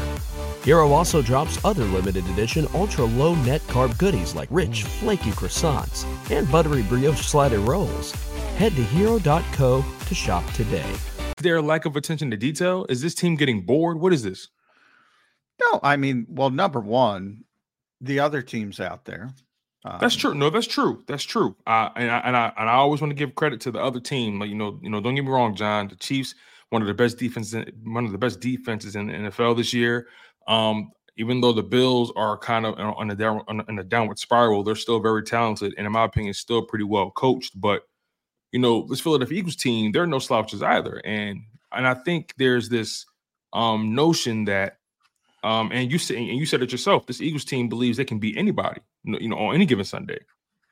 [0.65, 6.05] Hero also drops other limited edition ultra low net carb goodies like rich, flaky croissants
[6.31, 8.13] and buttery brioche slider rolls.
[8.57, 10.95] Head to hero.co to shop today
[11.43, 12.87] their lack of attention to detail?
[12.89, 13.99] Is this team getting bored?
[13.99, 14.49] What is this?
[15.61, 17.45] No, I mean, well, number one,
[18.01, 19.31] the other teams out there.
[19.85, 20.35] Um, that's true.
[20.35, 21.03] No, that's true.
[21.07, 21.57] That's true.
[21.67, 24.01] Uh, and I and I and I always want to give credit to the other
[24.01, 24.39] team.
[24.39, 25.89] Like you know, you know, don't get me wrong, John.
[25.89, 26.35] The Chiefs,
[26.71, 30.09] one of the best defenses, one of the best defenses in the NFL this year.
[30.49, 34.63] Um, even though the Bills are kind of on a down on a downward spiral,
[34.65, 37.61] they're still very talented, and in my opinion, still pretty well coached.
[37.61, 37.83] But
[38.53, 41.01] you know, this Philadelphia Eagles team, they're no slouches either.
[41.05, 43.05] And and I think there's this
[43.53, 44.79] um notion that
[45.45, 48.19] um and you say and you said it yourself, this Eagles team believes they can
[48.19, 50.19] beat anybody, you know, on any given Sunday.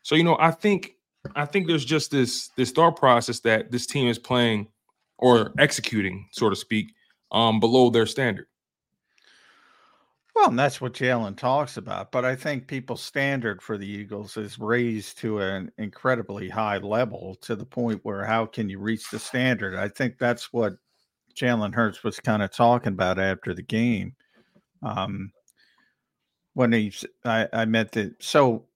[0.02, 0.92] So, you know, I think
[1.34, 4.68] I think there's just this this thought process that this team is playing
[5.18, 6.92] or executing, so to speak,
[7.32, 8.46] um, below their standard.
[10.37, 12.12] Well, and that's what Jalen talks about.
[12.12, 17.37] But I think people's standard for the Eagles is raised to an incredibly high level
[17.42, 19.75] to the point where how can you reach the standard?
[19.75, 20.77] I think that's what
[21.35, 24.16] Jalen Hurts was kind of talking about after the game.
[24.83, 25.33] Um,
[26.55, 26.92] when he,
[27.25, 28.66] I, I met the, so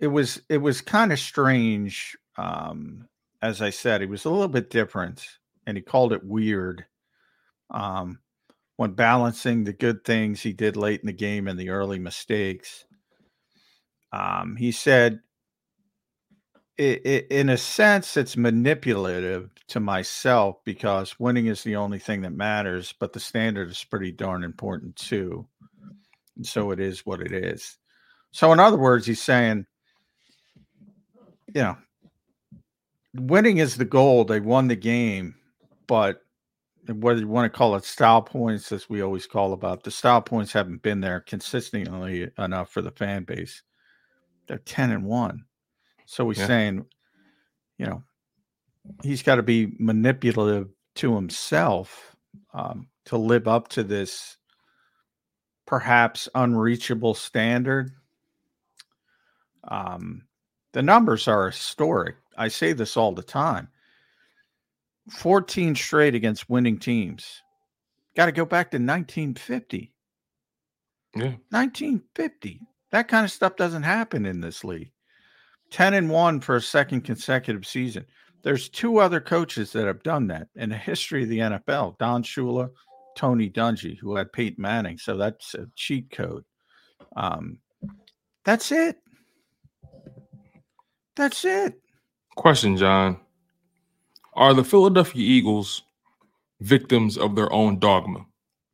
[0.00, 2.16] it was it was kind of strange.
[2.38, 3.08] Um,
[3.42, 5.26] as I said, it was a little bit different,
[5.66, 6.86] and he called it weird.
[7.70, 8.20] Um,
[8.76, 12.84] when balancing the good things he did late in the game and the early mistakes,
[14.12, 15.20] um, he said,
[16.78, 22.20] it, it, in a sense, it's manipulative to myself because winning is the only thing
[22.22, 25.46] that matters, but the standard is pretty darn important too.
[26.36, 27.78] And so it is what it is.
[28.32, 29.64] So, in other words, he's saying,
[31.54, 31.78] you know,
[33.14, 34.26] winning is the goal.
[34.26, 35.36] They won the game,
[35.86, 36.20] but
[36.88, 40.22] whether you want to call it style points, as we always call about the style
[40.22, 43.62] points, haven't been there consistently enough for the fan base.
[44.46, 45.44] They're ten and one,
[46.04, 46.46] so he's yeah.
[46.46, 46.86] saying,
[47.78, 48.02] you know,
[49.02, 52.16] he's got to be manipulative to himself
[52.54, 54.36] um, to live up to this
[55.66, 57.90] perhaps unreachable standard.
[59.68, 60.22] Um,
[60.72, 62.16] the numbers are historic.
[62.36, 63.68] I say this all the time
[65.10, 67.42] 14 straight against winning teams.
[68.16, 69.92] Got to go back to 1950.
[71.14, 71.34] Yeah.
[71.50, 72.60] 1950.
[72.92, 74.92] That kind of stuff doesn't happen in this league.
[75.70, 78.04] 10 and 1 for a second consecutive season.
[78.42, 82.22] There's two other coaches that have done that in the history of the NFL Don
[82.22, 82.70] Shula,
[83.16, 84.98] Tony Dungy, who had Pete Manning.
[84.98, 86.44] So that's a cheat code.
[87.16, 87.58] Um,
[88.44, 88.98] that's it.
[91.16, 91.74] That's it.
[92.36, 93.18] Question, John.
[94.36, 95.82] Are the Philadelphia Eagles
[96.60, 98.26] victims of their own dogma?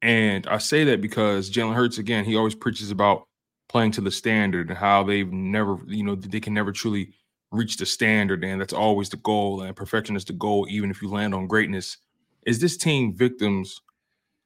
[0.02, 3.28] And I say that because Jalen Hurts, again, he always preaches about
[3.68, 7.14] playing to the standard and how they've never, you know, they can never truly
[7.52, 8.44] reach the standard.
[8.44, 9.62] And that's always the goal.
[9.62, 11.96] And perfection is the goal, even if you land on greatness.
[12.44, 13.80] Is this team victims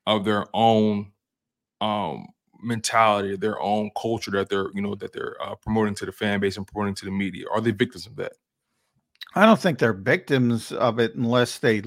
[0.07, 1.13] of their own
[1.81, 2.27] um,
[2.63, 6.41] mentality, their own culture that they're, you know, that they're uh, promoting to the fan
[6.41, 7.47] base and promoting to the media?
[7.51, 8.35] Are they victims of that?
[9.37, 11.83] I don't think they're victims of it unless they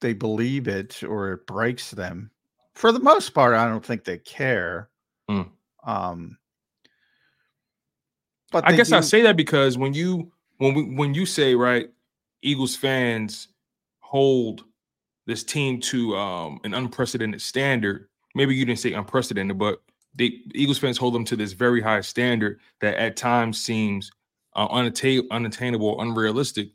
[0.00, 2.30] they believe it or it breaks them.
[2.74, 4.88] For the most part, I don't think they care.
[5.30, 5.50] Mm.
[5.84, 6.38] Um,
[8.50, 8.96] but I guess do...
[8.96, 11.90] I say that because when you when we when you say right,
[12.42, 13.48] Eagles fans
[14.00, 14.64] hold
[15.26, 18.08] this team to um, an unprecedented standard.
[18.34, 19.82] Maybe you didn't say unprecedented, but
[20.14, 24.10] the Eagles fans hold them to this very high standard that at times seems
[24.56, 26.70] uh, unattain- unattainable, unrealistic.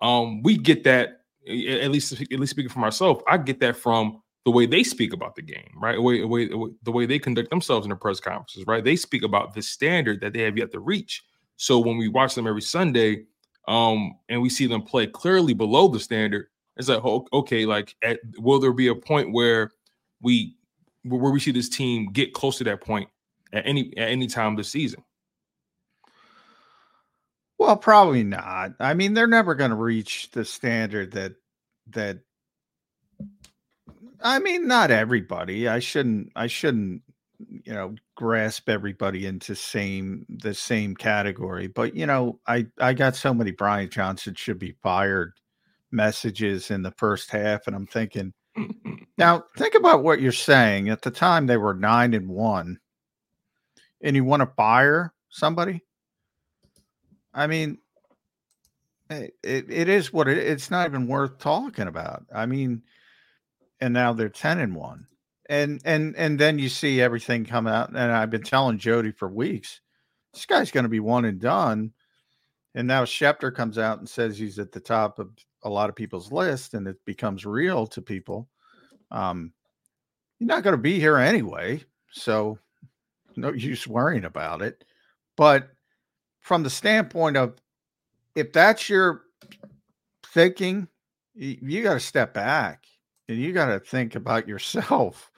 [0.00, 4.22] Um, we get that at least at least speaking for myself, I get that from
[4.44, 5.96] the way they speak about the game, right?
[5.96, 8.84] The way, the way, the way they conduct themselves in the press conferences, right?
[8.84, 11.24] They speak about the standard that they have yet to reach.
[11.56, 13.24] So when we watch them every Sunday,
[13.66, 18.20] um, and we see them play clearly below the standard, it's like, okay, like, at,
[18.38, 19.70] will there be a point where
[20.22, 20.54] we
[21.04, 23.08] where we see this team get close to that point
[23.52, 25.02] at any at any time this season?
[27.58, 28.72] Well, probably not.
[28.78, 31.34] I mean, they're never going to reach the standard that
[31.88, 32.20] that
[34.20, 35.68] I mean, not everybody.
[35.68, 37.02] I shouldn't I shouldn't
[37.64, 43.16] you know grasp everybody into same the same category, but you know, I I got
[43.16, 45.32] so many Brian Johnson should be fired
[45.90, 48.34] messages in the first half and I'm thinking
[49.18, 50.90] now think about what you're saying.
[50.90, 52.78] At the time they were 9 and 1
[54.02, 55.82] and you want to fire somebody?
[57.34, 57.78] I mean,
[59.10, 62.24] it, it is what it it's not even worth talking about.
[62.34, 62.82] I mean,
[63.80, 65.06] and now they're 10 and 1.
[65.50, 69.28] And and and then you see everything come out and I've been telling Jody for
[69.28, 69.80] weeks,
[70.34, 71.92] this guy's going to be one and done.
[72.74, 75.30] And now Schefter comes out and says he's at the top of
[75.62, 78.48] a lot of people's list and it becomes real to people.
[79.10, 79.52] Um
[80.38, 82.58] you're not going to be here anyway, so
[83.36, 84.84] no use worrying about it.
[85.36, 85.70] But
[86.48, 87.60] from the standpoint of
[88.34, 89.24] if that's your
[90.32, 90.88] thinking,
[91.34, 92.86] you, got to step back
[93.28, 95.30] and you got to think about yourself.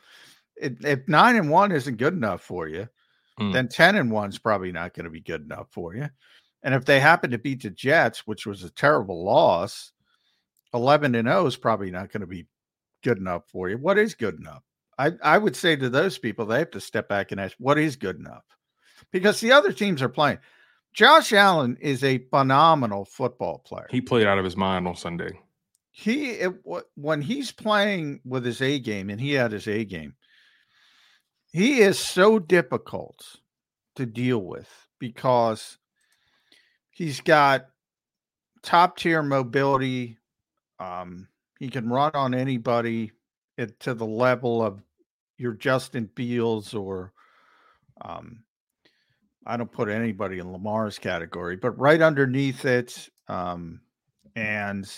[0.55, 2.89] If, if nine and one isn't good enough for you,
[3.41, 3.53] mm.
[3.53, 6.09] then 10 and one is probably not going to be good enough for you.
[6.63, 9.91] And if they happen to beat the Jets, which was a terrible loss,
[10.75, 12.47] 11 and 0 is probably not going to be
[13.03, 13.79] good enough for you.
[13.79, 14.63] What is good enough?
[14.97, 17.79] I, I would say to those people, they have to step back and ask, what
[17.79, 18.45] is good enough?
[19.11, 20.39] Because the other teams are playing.
[20.93, 23.87] Josh Allen is a phenomenal football player.
[23.91, 25.41] He played out of his mind on Sunday.
[25.93, 26.55] He it,
[26.95, 30.15] when he's playing with his A game, and he had his A game.
[31.53, 33.25] He is so difficult
[33.97, 35.79] to deal with because
[36.91, 37.67] he's got
[38.63, 40.19] top tier mobility.
[40.79, 43.13] Um, he can run on anybody
[43.59, 44.81] at, to the level of
[45.39, 47.13] your Justin Fields or
[48.01, 48.45] um,
[49.47, 53.81] I don't put anybody in Lamar's category, but right underneath it, um,
[54.37, 54.89] and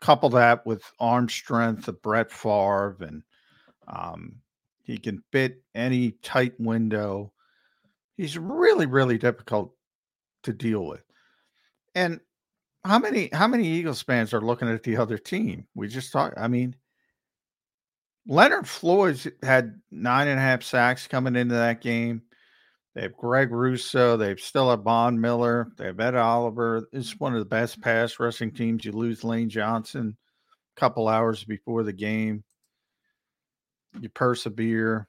[0.00, 3.22] couple that with arm strength of Brett Favre, and
[3.88, 4.36] um,
[4.82, 7.32] he can fit any tight window.
[8.16, 9.74] He's really, really difficult
[10.44, 11.04] to deal with.
[11.94, 12.20] And
[12.84, 15.66] how many how many Eagles fans are looking at the other team?
[15.74, 16.38] We just talked.
[16.38, 16.74] I mean,
[18.26, 22.22] Leonard Floyd's had nine and a half sacks coming into that game.
[22.94, 24.16] They have Greg Rousseau.
[24.16, 25.72] They've still have Von Miller.
[25.78, 26.88] They have Ed Oliver.
[26.92, 28.84] It's one of the best pass rushing teams.
[28.84, 30.16] You lose Lane Johnson
[30.76, 32.44] a couple hours before the game.
[33.98, 35.08] You persevere.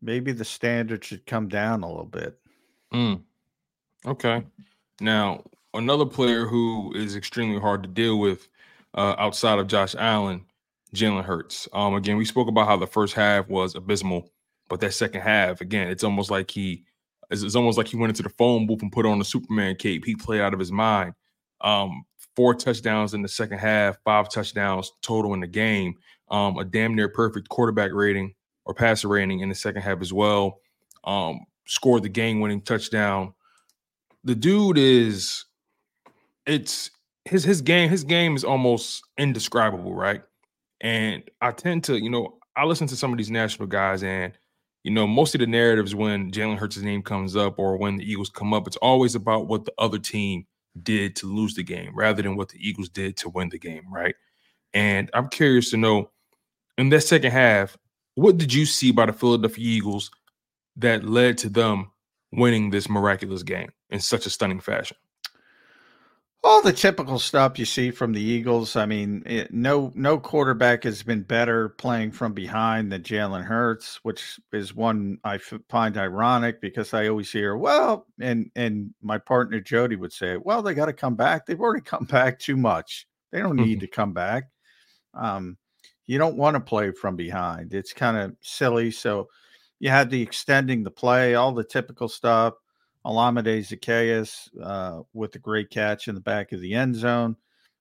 [0.00, 2.38] Maybe the standard should come down a little bit.
[2.94, 3.22] Mm.
[4.06, 4.44] Okay.
[5.00, 5.42] Now,
[5.74, 8.48] another player who is extremely hard to deal with
[8.94, 10.44] uh, outside of Josh Allen,
[10.94, 11.68] Jalen Hurts.
[11.72, 14.30] Um, again, we spoke about how the first half was abysmal
[14.70, 16.84] but that second half, again, it's almost like he
[17.30, 20.04] it's, almost like he went into the phone booth and put on the Superman cape.
[20.04, 21.14] He played out of his mind.
[21.60, 22.04] Um,
[22.34, 25.94] four touchdowns in the second half, five touchdowns total in the game.
[26.30, 30.12] Um, a damn near perfect quarterback rating or passer rating in the second half as
[30.12, 30.60] well.
[31.04, 33.34] Um, scored the game-winning touchdown.
[34.24, 35.44] The dude is
[36.46, 36.90] it's
[37.24, 40.22] his his game, his game is almost indescribable, right?
[40.80, 44.32] And I tend to, you know, I listen to some of these national guys and
[44.82, 48.10] you know, most of the narratives when Jalen Hurts' name comes up or when the
[48.10, 50.46] Eagles come up, it's always about what the other team
[50.82, 53.82] did to lose the game rather than what the Eagles did to win the game,
[53.92, 54.14] right?
[54.72, 56.10] And I'm curious to know
[56.78, 57.76] in that second half,
[58.14, 60.10] what did you see by the Philadelphia Eagles
[60.76, 61.90] that led to them
[62.32, 64.96] winning this miraculous game in such a stunning fashion?
[66.42, 68.74] All the typical stuff you see from the Eagles.
[68.74, 74.00] I mean, it, no no quarterback has been better playing from behind than Jalen Hurts,
[74.04, 79.18] which is one I f- find ironic because I always hear, well, and and my
[79.18, 81.44] partner Jody would say, well, they got to come back.
[81.44, 83.06] They've already come back too much.
[83.32, 83.80] They don't need mm-hmm.
[83.80, 84.44] to come back.
[85.12, 85.58] Um,
[86.06, 87.74] you don't want to play from behind.
[87.74, 88.90] It's kind of silly.
[88.90, 89.28] So
[89.78, 92.54] you had the extending the play, all the typical stuff.
[93.04, 97.36] Olamide Zaccheaus uh, with a great catch in the back of the end zone.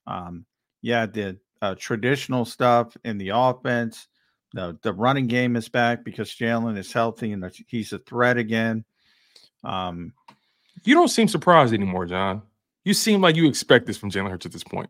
[0.07, 0.45] Um,
[0.81, 4.07] yeah, the uh, traditional stuff in the offense.
[4.53, 8.83] The, the running game is back because Jalen is healthy and he's a threat again.
[9.63, 10.13] Um,
[10.83, 12.41] you don't seem surprised anymore, John.
[12.83, 14.89] You seem like you expect this from Jalen Hurts at this point.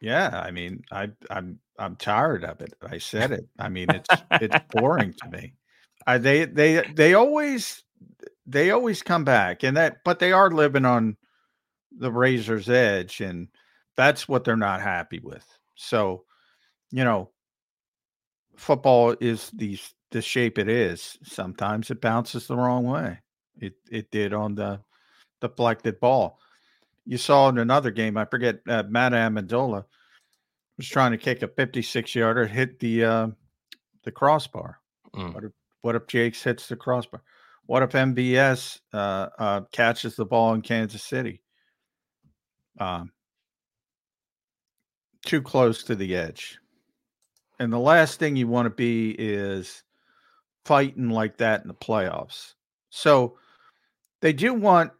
[0.00, 2.74] Yeah, I mean, I, I'm I'm tired of it.
[2.82, 3.46] I said it.
[3.58, 5.54] I mean, it's it's boring to me.
[6.06, 7.83] I, they they they always
[8.46, 11.16] they always come back and that but they are living on
[11.96, 13.48] the razor's edge and
[13.96, 15.46] that's what they're not happy with.
[15.74, 16.24] So
[16.90, 17.30] you know
[18.56, 19.78] football is the
[20.10, 21.18] the shape it is.
[21.24, 23.18] Sometimes it bounces the wrong way.
[23.58, 24.80] It it did on the
[25.40, 26.38] the deflected ball.
[27.06, 29.84] You saw in another game i forget uh, matt ammendola
[30.78, 33.28] was trying to kick a 56 yarder hit the uh
[34.04, 34.78] the crossbar.
[35.14, 35.34] Mm.
[35.34, 35.52] what if
[35.82, 37.22] what if jakes hits the crossbar
[37.66, 41.42] what if MVS uh, uh, catches the ball in Kansas City?
[42.78, 43.12] Um,
[45.24, 46.58] too close to the edge.
[47.58, 49.82] And the last thing you want to be is
[50.64, 52.54] fighting like that in the playoffs.
[52.90, 53.38] So
[54.20, 54.92] they do want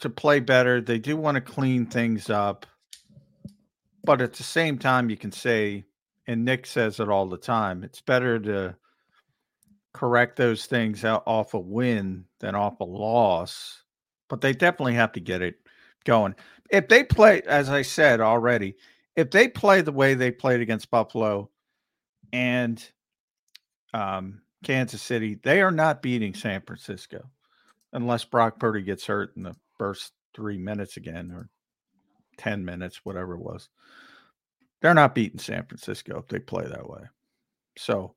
[0.00, 0.80] to play better.
[0.80, 2.66] They do want to clean things up.
[4.04, 5.84] But at the same time, you can say,
[6.26, 8.76] and Nick says it all the time, it's better to
[9.92, 13.82] correct those things out off a win than off a loss,
[14.28, 15.56] but they definitely have to get it
[16.04, 16.34] going.
[16.70, 18.76] If they play, as I said already,
[19.16, 21.50] if they play the way they played against Buffalo
[22.32, 22.82] and
[23.94, 27.28] um, Kansas City, they are not beating San Francisco
[27.92, 31.48] unless Brock Purdy gets hurt in the first three minutes again or
[32.36, 33.68] 10 minutes, whatever it was.
[34.80, 37.02] They're not beating San Francisco if they play that way.
[37.76, 38.14] So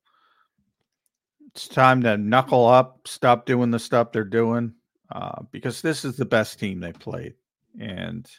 [1.53, 4.73] it's time to knuckle up, stop doing the stuff they're doing,
[5.11, 7.33] uh, because this is the best team they played,
[7.79, 8.29] and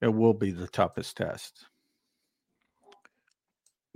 [0.00, 1.66] it will be the toughest test.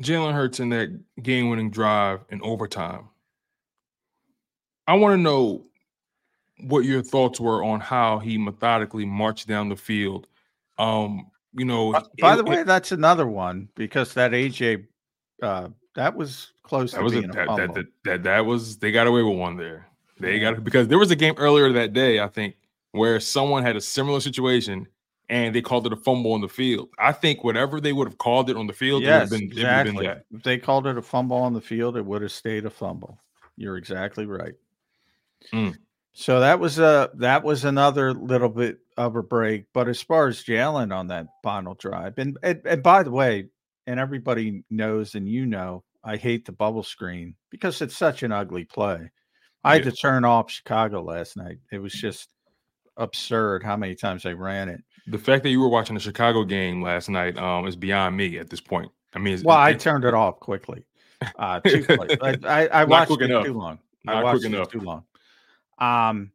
[0.02, 0.88] Jalen Hurts in that
[1.22, 3.08] game-winning drive in overtime.
[4.86, 5.64] I want to know
[6.60, 10.28] what your thoughts were on how he methodically marched down the field.
[10.78, 14.86] Um, you know, by, by it, the way, it, that's another one because that AJ
[15.42, 19.06] uh, that was close that was a, that, that, that, that, that was they got
[19.06, 19.88] away with one there.
[20.18, 22.56] They got because there was a game earlier that day, I think,
[22.92, 24.86] where someone had a similar situation
[25.28, 26.88] and they called it a fumble on the field.
[26.98, 30.06] I think whatever they would have called it on the field, yes, been, exactly.
[30.06, 33.18] If they called it a fumble on the field, it would have stayed a fumble.
[33.56, 34.54] You're exactly right.
[35.52, 35.76] Mm.
[36.12, 39.66] So that was a that was another little bit of a break.
[39.74, 43.48] But as far as Jalen on that final drive, and, and and by the way,
[43.86, 48.30] and everybody knows and you know, I hate the bubble screen because it's such an
[48.30, 49.10] ugly play.
[49.64, 51.58] I had to turn off Chicago last night.
[51.72, 52.28] It was just
[52.96, 54.80] absurd how many times they ran it.
[55.08, 58.38] The fact that you were watching the Chicago game last night um, is beyond me
[58.38, 58.92] at this point.
[59.14, 60.86] I mean, it's, Well, I turned it off quickly.
[61.36, 62.18] Uh, too quick.
[62.22, 63.44] I, I, I watched it enough.
[63.44, 63.80] too long.
[64.06, 64.70] I not watched quick it enough.
[64.70, 65.04] too long.
[65.78, 66.30] Um,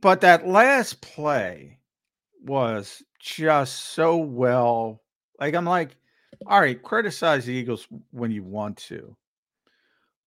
[0.00, 1.78] but that last play
[2.42, 5.02] was just so well.
[5.38, 5.96] Like I'm like,
[6.46, 9.16] all right, criticize the Eagles when you want to,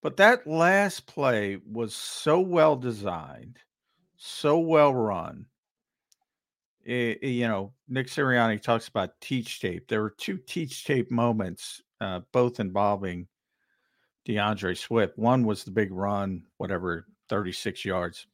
[0.02, 3.60] but that last play was so well designed,
[4.18, 5.46] so well run.
[6.84, 9.88] It- it- you know, Nick Sirianni talks about teach tape.
[9.88, 13.28] There were two teach tape moments, uh, both involving
[14.26, 15.18] D'Andre Swift.
[15.18, 18.28] One was the big run, whatever, 36 yards.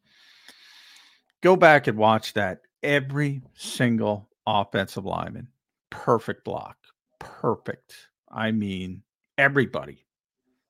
[1.42, 2.62] Go back and watch that.
[2.82, 5.50] Every single offensive lineman,
[5.92, 6.78] perfect block,
[7.20, 7.94] perfect.
[8.32, 9.04] I mean,
[9.38, 10.06] everybody.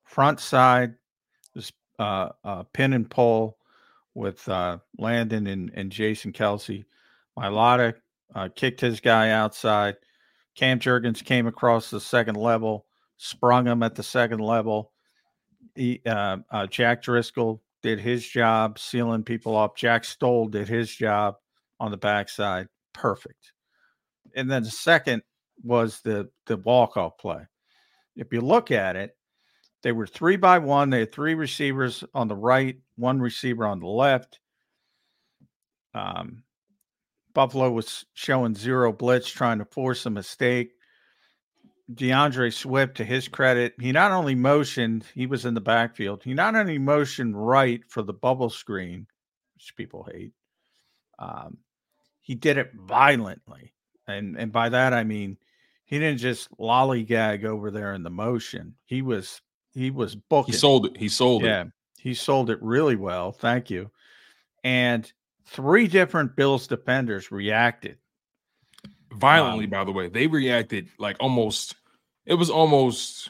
[0.04, 0.94] Front side,
[1.54, 3.58] this uh, uh, pin and pull
[4.14, 6.84] with uh, Landon and, and Jason Kelce.
[7.38, 7.94] Mailata
[8.34, 9.96] uh, kicked his guy outside.
[10.56, 12.86] Cam Jurgens came across the second level,
[13.16, 14.92] sprung him at the second level.
[15.74, 19.76] He, uh, uh, Jack Driscoll did his job sealing people up.
[19.76, 21.36] Jack Stoll did his job
[21.78, 22.68] on the backside.
[22.92, 23.52] Perfect.
[24.34, 25.22] And then the second
[25.62, 27.46] was the the walk off play.
[28.16, 29.16] If you look at it,
[29.82, 30.90] they were three by one.
[30.90, 34.40] They had three receivers on the right, one receiver on the left.
[35.94, 36.42] Um,
[37.32, 40.72] Buffalo was showing zero blitz, trying to force a mistake.
[41.92, 46.22] D'Andre Swift, to his credit, he not only motioned, he was in the backfield.
[46.22, 49.06] He not only motioned right for the bubble screen,
[49.54, 50.32] which people hate.
[51.18, 51.58] Um,
[52.20, 53.74] he did it violently,
[54.06, 55.36] and and by that I mean
[55.90, 58.74] he didn't just lollygag over there in the motion.
[58.86, 59.42] He was
[59.74, 60.52] he was booking.
[60.54, 60.96] he sold it.
[60.96, 61.64] He sold Yeah, it.
[61.64, 61.64] Yeah,
[61.98, 63.32] he sold it really well.
[63.32, 63.90] Thank you.
[64.64, 65.10] And
[65.46, 67.98] three different Bills defenders reacted.
[69.12, 69.64] violently.
[69.64, 71.74] Um, by the way, they reacted like almost.
[72.26, 73.28] It was almost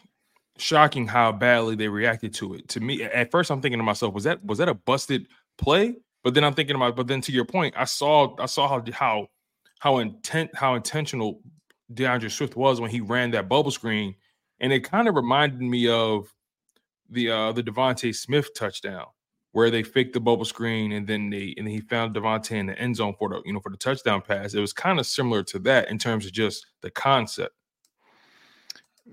[0.58, 2.68] shocking how badly they reacted to it.
[2.68, 5.94] To me, at first, I'm thinking to myself, was that was that a busted play?
[6.22, 8.84] But then I'm thinking about, but then to your point, I saw I saw how
[8.92, 9.28] how
[9.78, 11.40] how intent how intentional
[11.92, 14.14] D'Andre Swift was when he ran that bubble screen,
[14.60, 16.32] and it kind of reminded me of
[17.08, 19.06] the uh the DeVonta Smith touchdown
[19.52, 22.78] where they faked the bubble screen and then they and he found DeVonta in the
[22.78, 24.54] end zone for the you know for the touchdown pass.
[24.54, 27.54] It was kind of similar to that in terms of just the concept.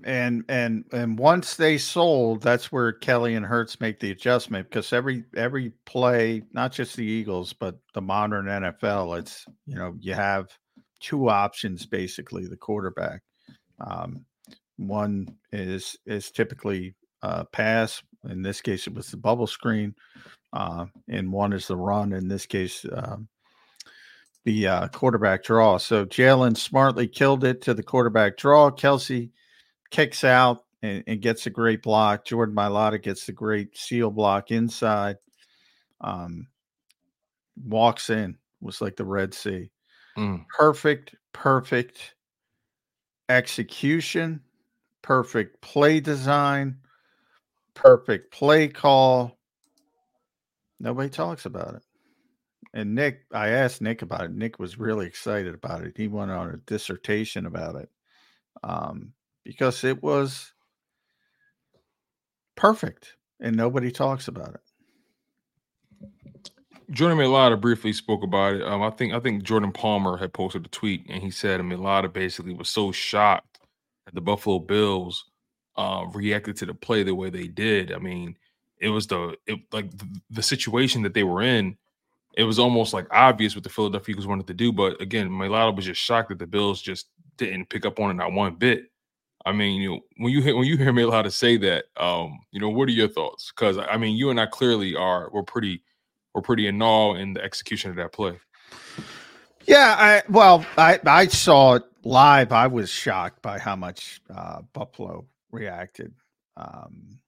[0.04, 4.92] And and and once they sold, that's where Kelce and Hurts make the adjustment because
[4.92, 10.14] every every play, not just the Eagles, but the modern NFL, it's you know, you
[10.14, 10.56] have
[11.00, 13.22] two options basically, the quarterback.
[13.80, 14.24] Um,
[14.76, 18.02] one is is typically uh pass.
[18.28, 19.94] In this case, it was the bubble screen.
[20.52, 22.12] Uh, and one is the run.
[22.12, 23.28] In this case, um,
[24.44, 25.76] the uh, quarterback draw.
[25.76, 28.70] So Jalen smartly killed it to the quarterback draw.
[28.70, 29.30] Kelce
[29.90, 32.24] kicks out and, and gets a great block.
[32.24, 35.16] Jordan Mailata gets the great seal block inside.
[36.00, 36.48] Um,
[37.62, 39.70] walks in was like the Red Sea.
[40.18, 40.46] Mm.
[40.58, 42.14] Perfect, perfect
[43.28, 44.40] execution,
[45.02, 46.78] perfect play design,
[47.74, 49.38] perfect play call.
[50.80, 51.82] Nobody talks about it.
[52.74, 54.32] And Nick, I asked Nick about it.
[54.32, 55.96] Nick was really excited about it.
[55.96, 57.90] He went on a dissertation about it
[58.64, 59.12] um,
[59.44, 60.52] because it was
[62.56, 64.60] perfect and nobody talks about it.
[66.90, 68.62] Jordan Mailata briefly spoke about it.
[68.62, 72.12] Um, I think I think Jordan Palmer had posted a tweet and he said Mailata
[72.12, 73.60] basically was so shocked
[74.06, 75.26] that the Buffalo Bills
[75.76, 77.92] uh, reacted to the play the way they did.
[77.92, 78.36] I mean,
[78.78, 81.76] it was the it, like the, the situation that they were in.
[82.34, 85.74] It was almost like obvious what the Philadelphia Eagles wanted to do, but again, Mailata
[85.74, 88.84] was just shocked that the Bills just didn't pick up on it not one bit.
[89.44, 92.60] I mean, you know, when you hear when you hear Mailata say that, um, you
[92.60, 93.52] know, what are your thoughts?
[93.54, 95.82] Because I mean, you and I clearly are we're pretty
[96.34, 98.38] we're pretty in awe in the execution of that play.
[99.66, 102.52] Yeah, I well, I I saw it live.
[102.52, 106.14] I was shocked by how much uh, Buffalo reacted.
[106.56, 107.20] Um,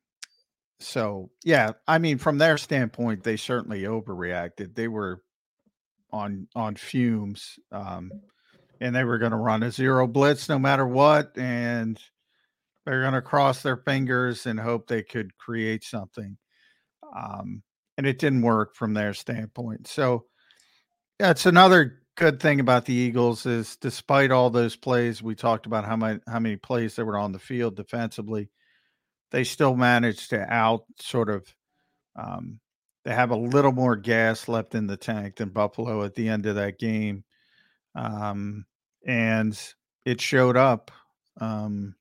[0.79, 4.75] so yeah, I mean, from their standpoint, they certainly overreacted.
[4.75, 5.23] They were
[6.13, 8.11] on on fumes, um,
[8.81, 12.01] and they were going to run a zero blitz no matter what, and
[12.87, 16.39] they're going to cross their fingers and hope they could create something.
[17.15, 17.63] Um,
[18.01, 19.87] and it didn't work from their standpoint.
[19.87, 20.25] So
[21.19, 25.85] that's another good thing about the Eagles is despite all those plays we talked about
[25.85, 28.49] how many how many plays they were on the field defensively,
[29.33, 31.55] they still managed to out sort of
[32.17, 32.59] um,
[33.05, 36.47] they have a little more gas left in the tank than Buffalo at the end
[36.47, 37.25] of that game.
[37.95, 38.65] Um,
[39.07, 39.61] and
[40.07, 40.91] it showed up
[41.39, 41.97] um,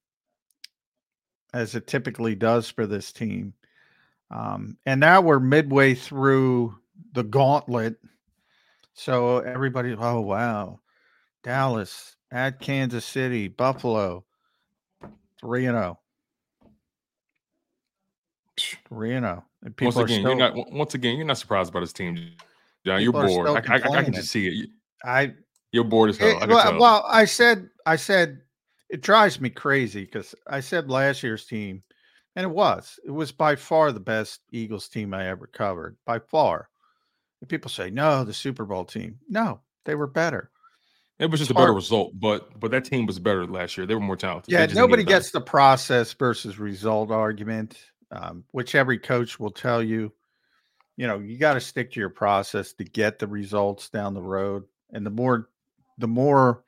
[1.53, 3.53] as it typically does for this team.
[4.31, 6.75] Um, and now we're midway through
[7.13, 7.97] the gauntlet.
[8.93, 10.79] So everybody, oh, wow.
[11.43, 14.25] Dallas at Kansas City, Buffalo,
[15.39, 15.99] 3 and 0.
[18.89, 19.45] 3 and 0.
[19.81, 22.17] Once again, still, you're not once again, you're not surprised about this team,
[22.85, 23.01] John.
[23.01, 23.47] You're bored.
[23.47, 24.69] I, I, I, can just see it.
[25.03, 25.33] I
[25.71, 26.41] you're bored as hell.
[26.41, 28.39] It, well, well, I said I said
[28.89, 31.83] it drives me crazy because I said last year's team,
[32.39, 32.99] and it was.
[33.03, 35.97] It was by far the best Eagles team I ever covered.
[36.05, 36.69] By far.
[37.41, 39.19] And people say, no, the Super Bowl team.
[39.27, 40.49] No, they were better.
[41.19, 43.85] It was just a better result, but but that team was better last year.
[43.85, 44.53] They were more talented.
[44.53, 47.77] Yeah, nobody gets the process versus result argument
[48.11, 50.11] um, which every coach will tell you.
[50.97, 54.21] You know, you got to stick to your process to get the results down the
[54.21, 55.49] road, and the more,
[55.97, 56.63] the more,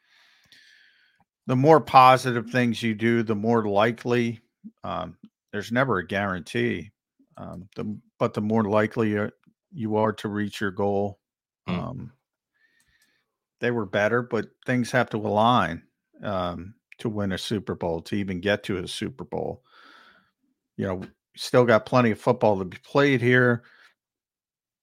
[1.47, 4.39] the more positive things you do, the more likely.
[4.83, 5.17] Um,
[5.51, 6.91] there's never a guarantee,
[7.37, 9.17] um, the, but the more likely
[9.73, 11.19] you are to reach your goal.
[11.67, 11.79] Mm.
[11.79, 12.11] Um,
[13.59, 15.83] they were better, but things have to align
[16.23, 19.63] um, to win a Super Bowl, to even get to a Super Bowl.
[20.77, 21.01] You know,
[21.35, 23.63] still got plenty of football to be played here.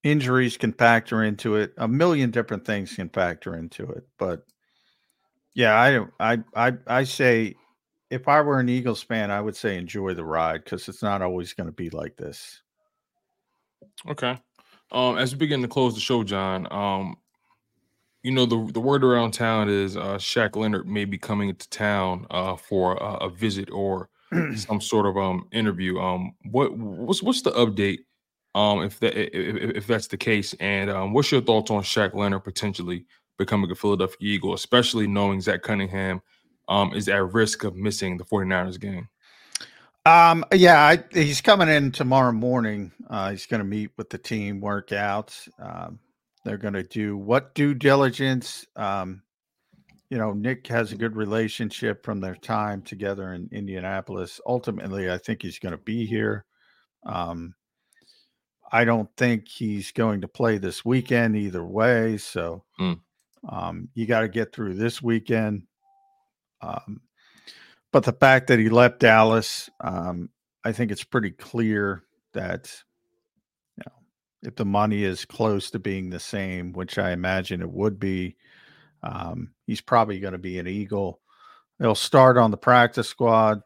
[0.05, 1.75] Injuries can factor into it.
[1.77, 4.07] A million different things can factor into it.
[4.17, 4.45] But
[5.55, 7.57] yeah, I I I I say
[8.11, 11.23] if I were an Eagles fan, I would say enjoy the ride because it's not
[11.23, 12.63] always going to be like this.
[14.09, 14.39] Okay.
[14.91, 17.17] Um, as we begin to close the show, John, um,
[18.23, 21.69] you know the the word around town is uh, Shaq Leonard may be coming into
[21.71, 24.09] town uh, for a visit or
[24.57, 25.99] some sort of um interview.
[25.99, 28.01] Um, what what's what's the update?
[28.55, 32.15] Um, if that if, if that's the case, and um, what's your thoughts on Shaq
[32.15, 33.07] Leonard potentially
[33.39, 36.21] becoming a Philadelphia Eagle, especially knowing Zach Cunningham
[36.69, 39.09] um is at risk of missing the 49ers game?
[40.07, 42.93] Um, yeah, I, he's coming in tomorrow morning.
[43.11, 45.37] Uh, he's going to meet with the team, work out.
[45.59, 45.99] Um,
[46.45, 48.65] they're going to do what due diligence.
[48.75, 49.23] Um,
[50.09, 54.41] you know, Nick has a good relationship from their time together in Indianapolis.
[54.47, 56.47] Ultimately, I think he's going to be here.
[57.05, 57.55] Um,
[58.73, 62.17] I don't think he's going to play this weekend either way.
[62.17, 62.99] So mm.
[63.47, 65.65] um, you got to get through this weekend.
[66.61, 67.01] Um,
[67.93, 70.31] but the fact that he left Dallas, um,
[70.65, 72.03] I think it's pretty clear
[72.35, 72.83] that
[73.77, 73.93] you know
[74.43, 78.37] if the money is close to being the same, which I imagine it would be,
[79.03, 81.21] um, he's probably going to be an Eagle.
[81.79, 83.63] He'll start on the practice squad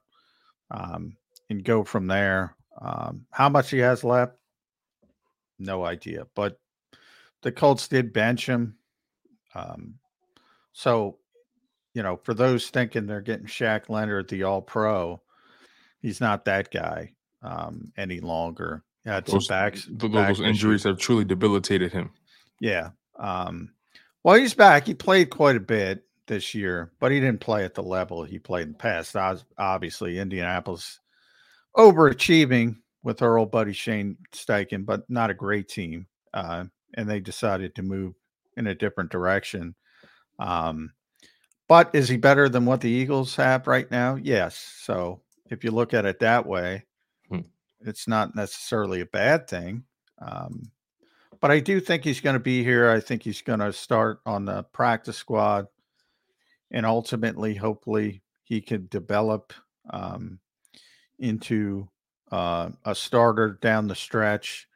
[0.70, 1.16] um,
[1.48, 2.56] and go from there.
[2.80, 4.34] Um, how much he has left,
[5.58, 6.26] no idea.
[6.34, 6.58] But
[7.42, 8.76] the Colts did bench him.
[9.54, 9.94] Um,
[10.72, 11.18] so,
[11.94, 15.20] you know, for those thinking they're getting Shaq Leonard, at the All Pro,
[16.00, 17.12] he's not that guy
[17.42, 18.82] um, any longer.
[19.04, 22.10] Yeah, those, backs, those back injuries have truly debilitated him.
[22.60, 22.90] Yeah.
[23.18, 23.72] Um,
[24.22, 24.86] well, he's back.
[24.86, 28.38] He played quite a bit this year, but he didn't play at the level he
[28.38, 29.16] played in the past.
[29.58, 31.00] Obviously, Indianapolis
[31.76, 36.06] overachieving with our old buddy Shane Steichen, but not a great team.
[36.32, 36.64] Uh,
[36.94, 38.14] and they decided to move
[38.56, 39.74] in a different direction.
[40.38, 40.92] Um,
[41.72, 44.16] but is he better than what the Eagles have right now?
[44.16, 44.58] Yes.
[44.82, 46.84] So if you look at it that way,
[47.30, 47.38] hmm.
[47.80, 49.84] it's not necessarily a bad thing.
[50.18, 50.70] Um,
[51.40, 52.90] but I do think he's going to be here.
[52.90, 55.66] I think he's going to start on the practice squad,
[56.70, 59.54] and ultimately, hopefully, he can develop
[59.88, 60.40] um,
[61.18, 61.88] into
[62.30, 64.68] uh, a starter down the stretch.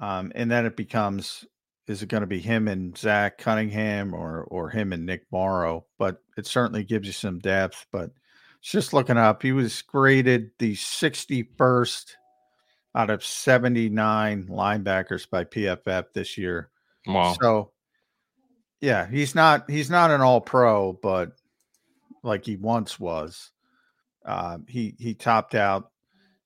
[0.00, 1.44] Um, and then it becomes
[1.86, 5.86] is it going to be him and Zach Cunningham or or him and Nick Morrow?
[5.98, 7.86] But it certainly gives you some depth.
[7.92, 8.10] But
[8.60, 12.12] just looking up, he was graded the 61st
[12.94, 16.70] out of 79 linebackers by PFF this year.
[17.06, 17.36] Wow.
[17.40, 17.70] So
[18.80, 21.32] yeah, he's not he's not an all pro, but
[22.22, 23.52] like he once was.
[24.24, 25.92] Uh, he he topped out.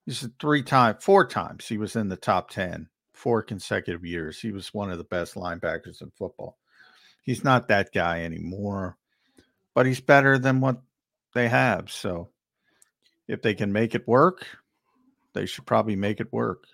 [0.04, 1.66] He's three times, four times.
[1.66, 2.88] He was in the top ten,
[3.20, 4.40] four consecutive years.
[4.40, 6.56] He was one of the best linebackers in football.
[7.22, 8.96] He's not that guy anymore,
[9.74, 10.80] but he's better than what
[11.34, 11.90] they have.
[11.90, 12.30] So
[13.28, 14.46] if they can make it work,
[15.34, 16.64] they should probably make it work.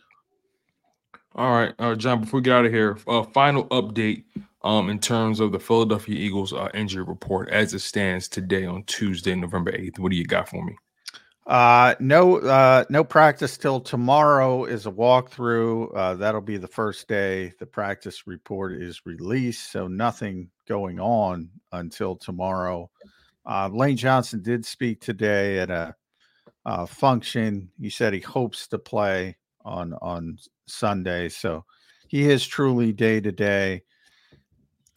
[1.34, 2.20] All right, uh, John.
[2.20, 4.24] Before we get out of here, uh, final update
[4.62, 8.84] um, in terms of the Philadelphia Eagles uh, injury report as it stands today on
[8.84, 9.98] Tuesday, November eighth.
[9.98, 10.78] What do you got for me?
[11.46, 15.94] Uh, no, uh, no practice till tomorrow is a walkthrough.
[15.94, 19.70] Uh, that'll be the first day the practice report is released.
[19.70, 22.90] So nothing going on until tomorrow.
[23.44, 25.94] Uh, Lane Johnson did speak today at a,
[26.64, 27.70] a function.
[27.80, 31.28] He said he hopes to play on on Sunday.
[31.28, 31.64] So
[32.08, 33.82] he is truly day to day.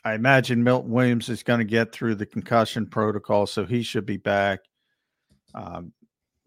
[0.03, 4.05] I imagine Milton Williams is going to get through the concussion protocol, so he should
[4.05, 4.61] be back.
[5.53, 5.91] Um,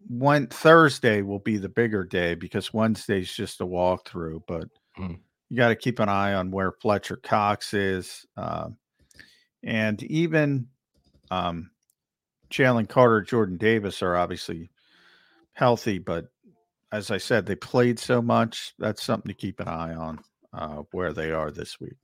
[0.07, 5.17] one Thursday will be the bigger day because Wednesday's just a walkthrough, but mm.
[5.49, 8.25] you got to keep an eye on where Fletcher Cox is.
[8.37, 8.69] Uh,
[9.63, 10.67] and even
[11.31, 11.71] um,
[12.49, 14.69] Jalen Carter, Jordan Davis are obviously
[15.53, 16.25] healthy, but
[16.91, 18.73] as I said, they played so much.
[18.77, 20.19] That's something to keep an eye on
[20.53, 21.95] uh, where they are this week.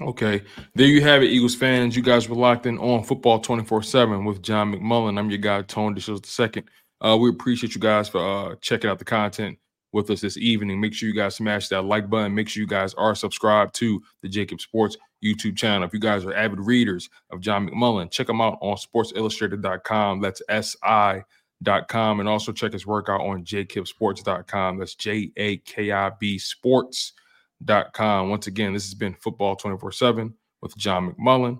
[0.00, 0.42] Okay.
[0.74, 1.96] There you have it, Eagles fans.
[1.96, 5.18] You guys were locked in on football 24 7 with John McMullen.
[5.18, 6.68] I'm your guy, Tone DeShields the second.
[7.00, 9.58] Uh, we appreciate you guys for uh, checking out the content
[9.92, 10.80] with us this evening.
[10.80, 12.34] Make sure you guys smash that like button.
[12.34, 15.86] Make sure you guys are subscribed to the JAKIB Sports YouTube channel.
[15.86, 20.20] If you guys are avid readers of John McMullen, check him out on sportsillustrated.com.
[20.20, 21.22] That's S I
[21.62, 28.74] dot com and also check his work out on jakibsports.com that's j-a-k-i-b sports.com once again
[28.74, 31.58] this has been football 24-7 with john mcmullen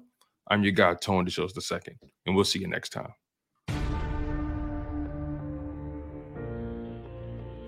[0.49, 3.12] i'm your guy tone DeShields the second and we'll see you next time